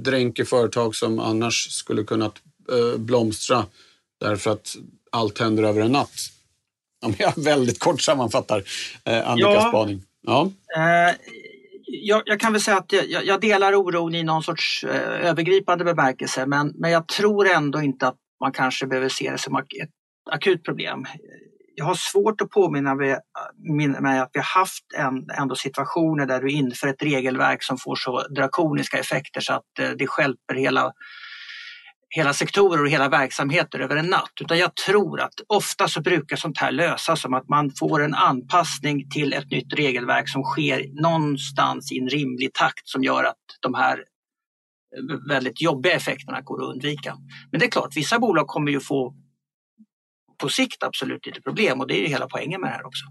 dränker 0.04 0.44
företag 0.44 0.94
som 0.96 1.18
annars 1.18 1.70
skulle 1.70 2.04
kunnat 2.04 2.34
eh, 2.72 2.98
blomstra 2.98 3.66
därför 4.20 4.50
att 4.50 4.76
allt 5.12 5.38
händer 5.38 5.62
över 5.62 5.80
en 5.80 5.92
natt. 5.92 6.30
Om 7.04 7.14
jag 7.18 7.32
väldigt 7.36 7.78
kort 7.78 8.00
sammanfattar 8.00 8.62
eh, 9.04 9.30
Annikas 9.30 9.54
ja, 9.54 9.68
spaning. 9.68 10.02
Ja. 10.22 10.50
Eh, 10.76 11.14
jag, 11.86 12.22
jag, 12.26 12.40
kan 12.40 12.52
väl 12.52 12.62
säga 12.62 12.76
att 12.76 12.92
jag, 12.92 13.24
jag, 13.24 13.40
delar 13.40 13.74
oron 13.74 14.14
i 14.14 14.22
någon 14.22 14.42
sorts 14.42 14.84
eh, 14.84 15.28
övergripande 15.28 15.84
bemärkelse 15.84 16.46
men, 16.46 16.72
men 16.76 16.90
jag 16.90 17.08
tror 17.08 17.48
ändå 17.48 17.82
inte 17.82 18.08
att 18.08 18.16
man 18.40 18.52
kanske 18.52 18.86
behöver 18.86 19.08
se 19.08 19.30
det 19.30 19.38
som 19.38 19.56
ett 19.56 19.64
akut 20.30 20.64
problem 20.64 21.06
jag 21.78 21.84
har 21.84 21.94
svårt 21.94 22.40
att 22.40 22.50
påminna 22.50 22.94
mig 22.94 23.12
att 24.18 24.30
vi 24.32 24.38
har 24.38 24.60
haft 24.60 24.84
en, 24.96 25.30
ändå 25.30 25.54
situationer 25.54 26.26
där 26.26 26.40
du 26.40 26.50
inför 26.50 26.88
ett 26.88 27.02
regelverk 27.02 27.62
som 27.62 27.78
får 27.78 27.96
så 27.96 28.28
drakoniska 28.28 28.98
effekter 28.98 29.40
så 29.40 29.52
att 29.52 29.78
eh, 29.80 29.90
det 29.90 30.06
skälper 30.06 30.54
hela, 30.54 30.92
hela 32.16 32.32
sektorer 32.32 32.82
och 32.82 32.88
hela 32.88 33.08
verksamheter 33.08 33.78
över 33.78 33.96
en 33.96 34.06
natt. 34.06 34.32
Utan 34.40 34.58
jag 34.58 34.74
tror 34.74 35.20
att 35.20 35.34
ofta 35.46 35.88
så 35.88 36.00
brukar 36.00 36.36
sånt 36.36 36.58
här 36.58 36.72
lösas 36.72 37.20
som 37.20 37.34
att 37.34 37.48
man 37.48 37.72
får 37.78 38.02
en 38.02 38.14
anpassning 38.14 39.10
till 39.10 39.32
ett 39.32 39.50
nytt 39.50 39.72
regelverk 39.72 40.28
som 40.28 40.42
sker 40.42 41.02
någonstans 41.02 41.92
i 41.92 41.98
en 41.98 42.08
rimlig 42.08 42.54
takt 42.54 42.88
som 42.88 43.02
gör 43.02 43.24
att 43.24 43.36
de 43.60 43.74
här 43.74 43.98
eh, 43.98 45.28
väldigt 45.28 45.62
jobbiga 45.62 45.92
effekterna 45.92 46.40
går 46.40 46.62
att 46.62 46.74
undvika. 46.74 47.16
Men 47.50 47.60
det 47.60 47.66
är 47.66 47.70
klart, 47.70 47.96
vissa 47.96 48.18
bolag 48.18 48.46
kommer 48.46 48.72
ju 48.72 48.80
få 48.80 49.14
på 50.38 50.48
sikt 50.48 50.82
absolut 50.82 51.26
lite 51.26 51.40
problem 51.40 51.80
och 51.80 51.86
det 51.86 51.94
är 51.94 52.00
ju 52.00 52.06
hela 52.06 52.26
poängen 52.28 52.60
med 52.60 52.70
det 52.70 52.74
här 52.74 52.86
också. 52.86 53.04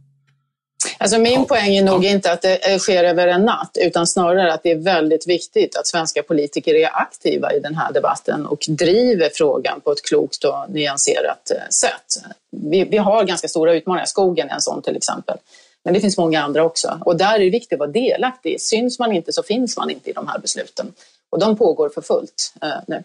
Alltså 0.98 1.20
min 1.20 1.34
ja. 1.34 1.46
poäng 1.46 1.76
är 1.76 1.84
nog 1.84 2.06
ja. 2.06 2.10
inte 2.10 2.32
att 2.32 2.42
det 2.42 2.80
sker 2.80 3.04
över 3.04 3.28
en 3.28 3.46
natt 3.46 3.78
utan 3.82 4.08
snarare 4.08 4.54
att 4.54 4.64
det 4.64 4.72
är 4.72 4.76
väldigt 4.76 5.28
viktigt 5.28 5.78
att 5.78 5.88
svenska 5.88 6.24
politiker 6.24 6.74
är 6.74 6.90
aktiva 6.94 7.54
i 7.54 7.60
den 7.60 7.76
här 7.76 7.92
debatten 7.92 8.46
och 8.46 8.66
driver 8.68 9.30
frågan 9.34 9.82
på 9.82 9.92
ett 9.92 10.06
klokt 10.06 10.44
och 10.44 10.66
nyanserat 10.70 11.52
eh, 11.52 11.70
sätt. 11.70 12.34
Vi, 12.52 12.84
vi 12.84 12.98
har 12.98 13.24
ganska 13.24 13.48
stora 13.48 13.74
utmaningar, 13.74 14.06
skogen 14.06 14.50
är 14.50 14.54
en 14.54 14.62
sån 14.62 14.82
till 14.82 14.98
exempel. 14.98 15.38
Men 15.84 15.94
det 15.94 16.00
finns 16.00 16.18
många 16.18 16.44
andra 16.44 16.64
också 16.64 17.02
och 17.06 17.18
där 17.18 17.36
är 17.36 17.40
det 17.40 17.50
viktigt 17.50 17.74
att 17.74 17.80
vara 17.80 17.92
delaktig. 17.92 18.62
Syns 18.62 19.00
man 19.00 19.12
inte 19.12 19.34
så 19.34 19.44
finns 19.44 19.78
man 19.78 19.90
inte 19.90 20.10
i 20.10 20.14
de 20.14 20.28
här 20.28 20.40
besluten 20.40 20.94
och 21.30 21.40
de 21.40 21.58
pågår 21.58 21.90
för 21.90 22.02
fullt 22.02 22.54
eh, 22.62 22.70
nu. 22.88 23.04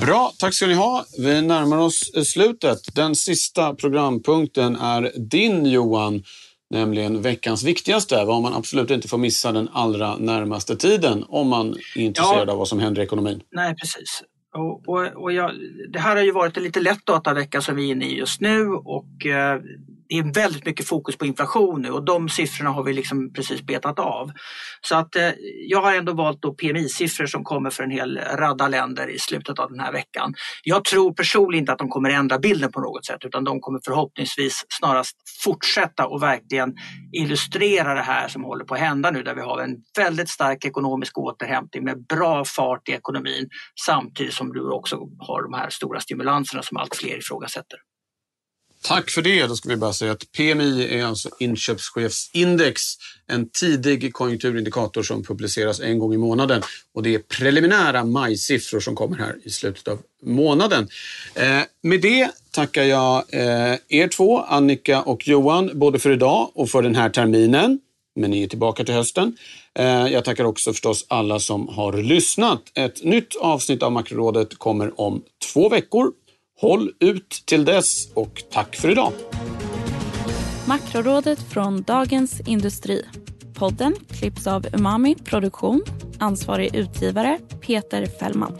Bra, 0.00 0.32
tack 0.38 0.54
ska 0.54 0.66
ni 0.66 0.74
ha. 0.74 1.04
Vi 1.18 1.42
närmar 1.42 1.78
oss 1.78 2.10
slutet. 2.24 2.78
Den 2.94 3.14
sista 3.14 3.74
programpunkten 3.74 4.76
är 4.76 5.12
din 5.16 5.66
Johan, 5.66 6.22
nämligen 6.70 7.22
veckans 7.22 7.64
viktigaste. 7.64 8.24
Vad 8.24 8.42
man 8.42 8.54
absolut 8.54 8.90
inte 8.90 9.08
får 9.08 9.18
missa 9.18 9.52
den 9.52 9.68
allra 9.72 10.16
närmaste 10.16 10.76
tiden 10.76 11.24
om 11.28 11.48
man 11.48 11.76
är 11.96 12.00
intresserad 12.00 12.48
ja. 12.48 12.52
av 12.52 12.58
vad 12.58 12.68
som 12.68 12.78
händer 12.78 13.02
i 13.02 13.04
ekonomin. 13.04 13.42
Nej, 13.52 13.74
precis. 13.74 14.22
Och, 14.54 14.88
och, 14.88 15.22
och 15.22 15.32
jag, 15.32 15.52
det 15.92 15.98
här 15.98 16.16
har 16.16 16.22
ju 16.22 16.32
varit 16.32 16.56
en 16.56 16.62
lite 16.62 16.80
lätt 16.80 17.06
datavecka 17.06 17.60
som 17.60 17.76
vi 17.76 17.88
är 17.88 17.92
inne 17.92 18.06
i 18.06 18.18
just 18.18 18.40
nu 18.40 18.68
och 18.68 19.26
eh, 19.26 19.60
det 20.08 20.18
är 20.18 20.34
väldigt 20.34 20.66
mycket 20.66 20.88
fokus 20.88 21.16
på 21.16 21.26
inflation 21.26 21.82
nu 21.82 21.90
och 21.90 22.04
de 22.04 22.28
siffrorna 22.28 22.70
har 22.70 22.82
vi 22.82 22.92
liksom 22.92 23.32
precis 23.32 23.62
betat 23.62 23.98
av. 23.98 24.30
Så 24.80 24.96
att 24.96 25.16
eh, 25.16 25.30
jag 25.68 25.82
har 25.82 25.94
ändå 25.94 26.12
valt 26.12 26.42
då 26.42 26.54
PMI-siffror 26.54 27.26
som 27.26 27.44
kommer 27.44 27.70
för 27.70 27.84
en 27.84 27.90
hel 27.90 28.18
radda 28.18 28.68
länder 28.68 29.08
i 29.10 29.18
slutet 29.18 29.58
av 29.58 29.70
den 29.70 29.80
här 29.80 29.92
veckan. 29.92 30.34
Jag 30.62 30.84
tror 30.84 31.12
personligen 31.12 31.62
inte 31.62 31.72
att 31.72 31.78
de 31.78 31.88
kommer 31.88 32.10
ändra 32.10 32.38
bilden 32.38 32.72
på 32.72 32.80
något 32.80 33.06
sätt 33.06 33.24
utan 33.24 33.44
de 33.44 33.60
kommer 33.60 33.80
förhoppningsvis 33.84 34.64
snarast 34.68 35.16
fortsätta 35.44 36.06
och 36.06 36.22
verkligen 36.22 36.74
illustrera 37.12 37.94
det 37.94 38.02
här 38.02 38.28
som 38.28 38.44
håller 38.44 38.64
på 38.64 38.74
att 38.74 38.80
hända 38.80 39.10
nu 39.10 39.22
där 39.22 39.34
vi 39.34 39.40
har 39.40 39.62
en 39.62 39.76
väldigt 39.96 40.28
stark 40.28 40.64
ekonomisk 40.64 41.18
återhämtning 41.18 41.84
med 41.84 42.06
bra 42.06 42.44
fart 42.44 42.88
i 42.88 42.92
ekonomin 42.92 43.48
samtidigt 43.86 44.34
som 44.34 44.52
du 44.52 44.70
också 44.70 44.96
har 45.18 45.42
de 45.42 45.52
här 45.52 45.70
stora 45.70 46.00
stimulanserna 46.00 46.62
som 46.62 46.76
allt 46.76 46.96
fler 46.96 47.18
ifrågasätter. 47.18 47.78
Tack 48.82 49.10
för 49.10 49.22
det. 49.22 49.46
Då 49.46 49.56
ska 49.56 49.68
vi 49.68 49.76
bara 49.76 49.92
säga 49.92 50.12
att 50.12 50.32
PMI 50.32 50.98
är 50.98 51.04
alltså 51.04 51.28
inköpschefsindex, 51.38 52.82
en 53.26 53.48
tidig 53.48 54.12
konjunkturindikator 54.12 55.02
som 55.02 55.24
publiceras 55.24 55.80
en 55.80 55.98
gång 55.98 56.14
i 56.14 56.16
månaden. 56.16 56.62
Och 56.94 57.02
det 57.02 57.14
är 57.14 57.18
preliminära 57.18 58.04
majsiffror 58.04 58.80
som 58.80 58.94
kommer 58.94 59.16
här 59.16 59.36
i 59.44 59.50
slutet 59.50 59.88
av 59.88 59.98
månaden. 60.22 60.88
Eh, 61.34 61.60
med 61.82 62.00
det 62.00 62.30
tackar 62.50 62.82
jag 62.82 63.24
eh, 63.28 63.76
er 63.88 64.08
två, 64.08 64.38
Annika 64.38 65.02
och 65.02 65.28
Johan, 65.28 65.70
både 65.74 65.98
för 65.98 66.10
idag 66.10 66.50
och 66.54 66.70
för 66.70 66.82
den 66.82 66.94
här 66.94 67.10
terminen. 67.10 67.80
Men 68.16 68.30
ni 68.30 68.42
är 68.42 68.48
tillbaka 68.48 68.84
till 68.84 68.94
hösten. 68.94 69.36
Eh, 69.74 69.86
jag 69.86 70.24
tackar 70.24 70.44
också 70.44 70.72
förstås 70.72 71.06
alla 71.08 71.40
som 71.40 71.68
har 71.68 71.92
lyssnat. 71.92 72.62
Ett 72.74 73.04
nytt 73.04 73.36
avsnitt 73.36 73.82
av 73.82 73.92
Makrorådet 73.92 74.58
kommer 74.58 75.00
om 75.00 75.22
två 75.52 75.68
veckor. 75.68 76.12
Håll 76.60 76.90
ut 77.00 77.30
till 77.46 77.64
dess 77.64 78.12
och 78.14 78.42
tack 78.50 78.76
för 78.76 78.90
idag. 78.90 79.12
Makrorådet 80.68 81.38
från 81.38 81.82
Dagens 81.82 82.40
Industri. 82.40 83.04
Podden 83.54 83.94
klipps 84.10 84.46
av 84.46 84.66
Umami 84.72 85.14
Produktion. 85.14 85.82
Ansvarig 86.18 86.74
utgivare 86.74 87.38
Peter 87.60 88.06
Fällman. 88.06 88.58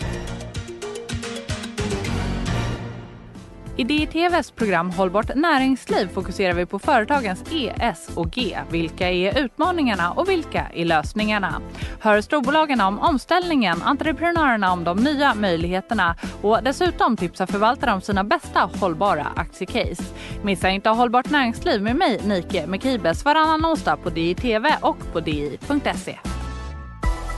I 3.78 3.84
DTVs 3.84 4.50
program 4.50 4.90
Hållbart 4.90 5.34
näringsliv 5.34 6.08
fokuserar 6.08 6.54
vi 6.54 6.66
på 6.66 6.78
företagens 6.78 7.44
E, 7.52 7.72
S 7.80 8.10
och 8.14 8.30
G. 8.30 8.58
Vilka 8.70 9.10
är 9.10 9.38
utmaningarna 9.38 10.10
och 10.10 10.28
vilka 10.28 10.66
är 10.74 10.84
lösningarna? 10.84 11.62
Hör 12.00 12.20
storbolagen 12.20 12.80
om 12.80 12.98
omställningen, 12.98 13.82
entreprenörerna 13.82 14.72
om 14.72 14.84
de 14.84 14.96
nya 14.96 15.34
möjligheterna 15.34 16.16
och 16.42 16.58
dessutom 16.62 17.16
tipsar 17.16 17.46
förvaltare 17.46 17.92
om 17.92 18.00
sina 18.00 18.24
bästa 18.24 18.70
hållbara 18.80 19.26
aktiecase. 19.36 20.04
Missa 20.42 20.70
inte 20.70 20.88
Hållbart 20.88 21.30
näringsliv 21.30 21.82
med 21.82 21.96
mig, 21.96 22.20
Nike 22.24 22.66
Mekibes, 22.66 23.24
varannan 23.24 23.66
onsdag 23.66 23.96
på 23.96 24.10
DITV 24.10 24.66
och 24.80 25.12
på 25.12 25.20
di.se. 25.20 26.18